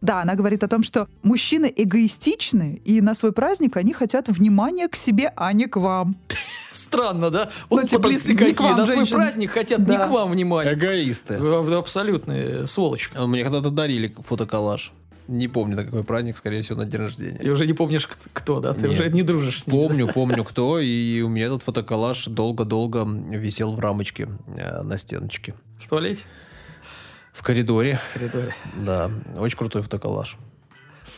[0.00, 4.88] Да, она говорит о том, что мужчины эгоистичны, и на свой праздник они хотят внимания
[4.88, 6.16] к себе, а не к вам.
[6.72, 7.50] Странно, да?
[7.70, 8.54] Ну, Вот типа, подлецы какие.
[8.66, 9.16] вам, На свой женщины.
[9.16, 9.92] праздник хотят Да.
[9.92, 10.72] не к вам внимания.
[10.74, 11.38] Эгоисты.
[11.38, 13.10] Вы Абсолютные сволочь.
[13.14, 14.92] А Мне когда-то дарили фотоколлаж.
[15.28, 17.38] Не помню, на какой праздник, скорее всего, на день рождения.
[17.38, 18.74] И уже не помнишь, кто, да?
[18.74, 18.90] Ты Нет.
[18.90, 19.76] уже не дружишь с ним.
[19.88, 25.54] Помню, помню, кто, и у меня этот фотоколлаж долго-долго висел в рамочке э, на стеночке.
[25.80, 26.24] В туалете?
[27.32, 28.54] В коридоре, В коридоре.
[28.84, 29.10] да.
[29.38, 30.36] Очень крутой фотоколлаж.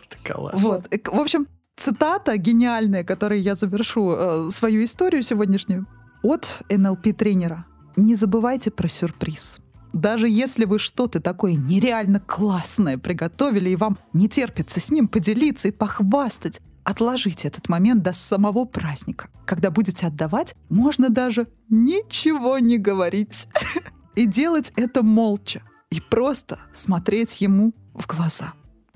[0.08, 0.54] Ты коллаж.
[0.54, 0.86] Вот.
[0.88, 1.46] К- В общем,
[1.76, 5.86] цитата гениальная, которой я завершу э, свою историю сегодняшнюю,
[6.22, 7.64] от НЛП-тренера.
[7.96, 9.58] Не забывайте про сюрприз.
[9.94, 15.68] Даже если вы что-то такое нереально классное приготовили, и вам не терпится с ним поделиться
[15.68, 19.28] и похвастать, отложите этот момент до самого праздника.
[19.46, 23.46] Когда будете отдавать, можно даже ничего не говорить.
[24.16, 25.62] И делать это молча.
[25.90, 28.52] И просто смотреть ему в глаза.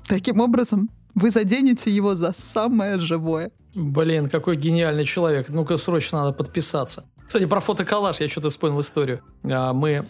[0.09, 3.53] Таким образом, вы заденете его за самое живое.
[3.74, 5.49] Блин, какой гениальный человек.
[5.49, 7.05] Ну-ка, срочно надо подписаться.
[7.26, 9.22] Кстати, про фотоколлаж я что-то вспомнил историю.
[9.44, 10.05] А, Мы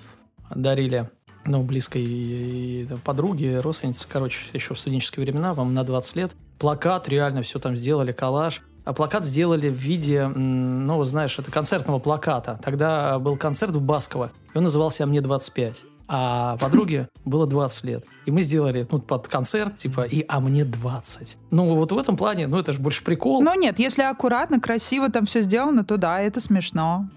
[0.54, 1.10] дарили
[1.44, 6.32] ну, близкой подруге, родственнице, короче, еще в студенческие времена, вам на 20 лет.
[6.58, 8.62] Плакат, реально все там сделали, коллаж.
[8.84, 12.58] А плакат сделали в виде, ну, знаешь, это концертного плаката.
[12.64, 15.84] Тогда был концерт в Басково, и он назывался «А мне 25».
[16.10, 18.04] А подруге было 20 лет.
[18.24, 21.36] И мы сделали ну, под концерт, типа, и «А мне 20».
[21.50, 23.42] Ну, вот в этом плане, ну, это же больше прикол.
[23.42, 27.08] Но нет, если аккуратно, красиво там все сделано, то да, это смешно.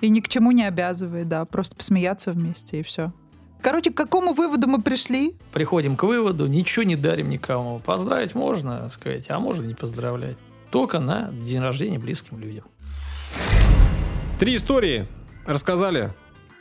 [0.00, 3.12] И ни к чему не обязывает, да, просто посмеяться вместе и все.
[3.60, 5.36] Короче, к какому выводу мы пришли?
[5.52, 7.78] Приходим к выводу, ничего не дарим никому.
[7.80, 10.36] Поздравить можно, сказать, а можно не поздравлять.
[10.70, 12.64] Только на день рождения близким людям.
[14.38, 15.06] Три истории
[15.44, 16.14] рассказали.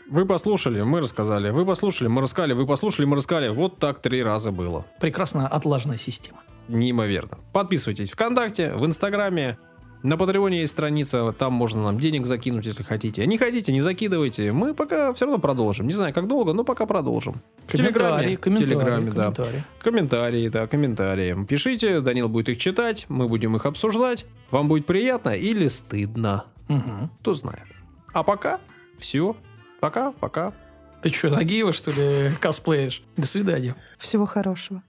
[0.09, 1.51] Вы послушали, мы рассказали.
[1.51, 2.53] Вы послушали, мы рассказали.
[2.53, 3.49] Вы послушали, мы рассказали.
[3.49, 4.85] Вот так три раза было.
[4.99, 6.39] Прекрасная отлаженная система.
[6.67, 7.37] Неимоверно.
[7.53, 9.57] Подписывайтесь ВКонтакте, в Инстаграме.
[10.01, 13.25] На Патреоне есть страница, там можно нам денег закинуть, если хотите.
[13.25, 14.53] Не хотите, не закидывайте.
[14.53, 15.87] Мы пока все равно продолжим.
[15.87, 17.41] Не знаю, как долго, но пока продолжим.
[17.67, 18.37] В Телеграме.
[18.37, 19.21] Комментарии, Телеграме, да.
[19.31, 19.63] комментарии.
[19.81, 21.45] Комментарии, да, комментарии.
[21.45, 24.25] Пишите, Данил будет их читать, мы будем их обсуждать.
[24.51, 27.11] Вам будет приятно или стыдно, Мгм.
[27.19, 27.65] кто знает.
[28.13, 28.59] А пока
[28.99, 29.35] все.
[29.81, 30.53] Пока, пока.
[31.01, 33.03] Ты что, Нагиева, что ли, косплеишь?
[33.17, 33.75] До свидания.
[33.97, 34.81] Всего хорошего.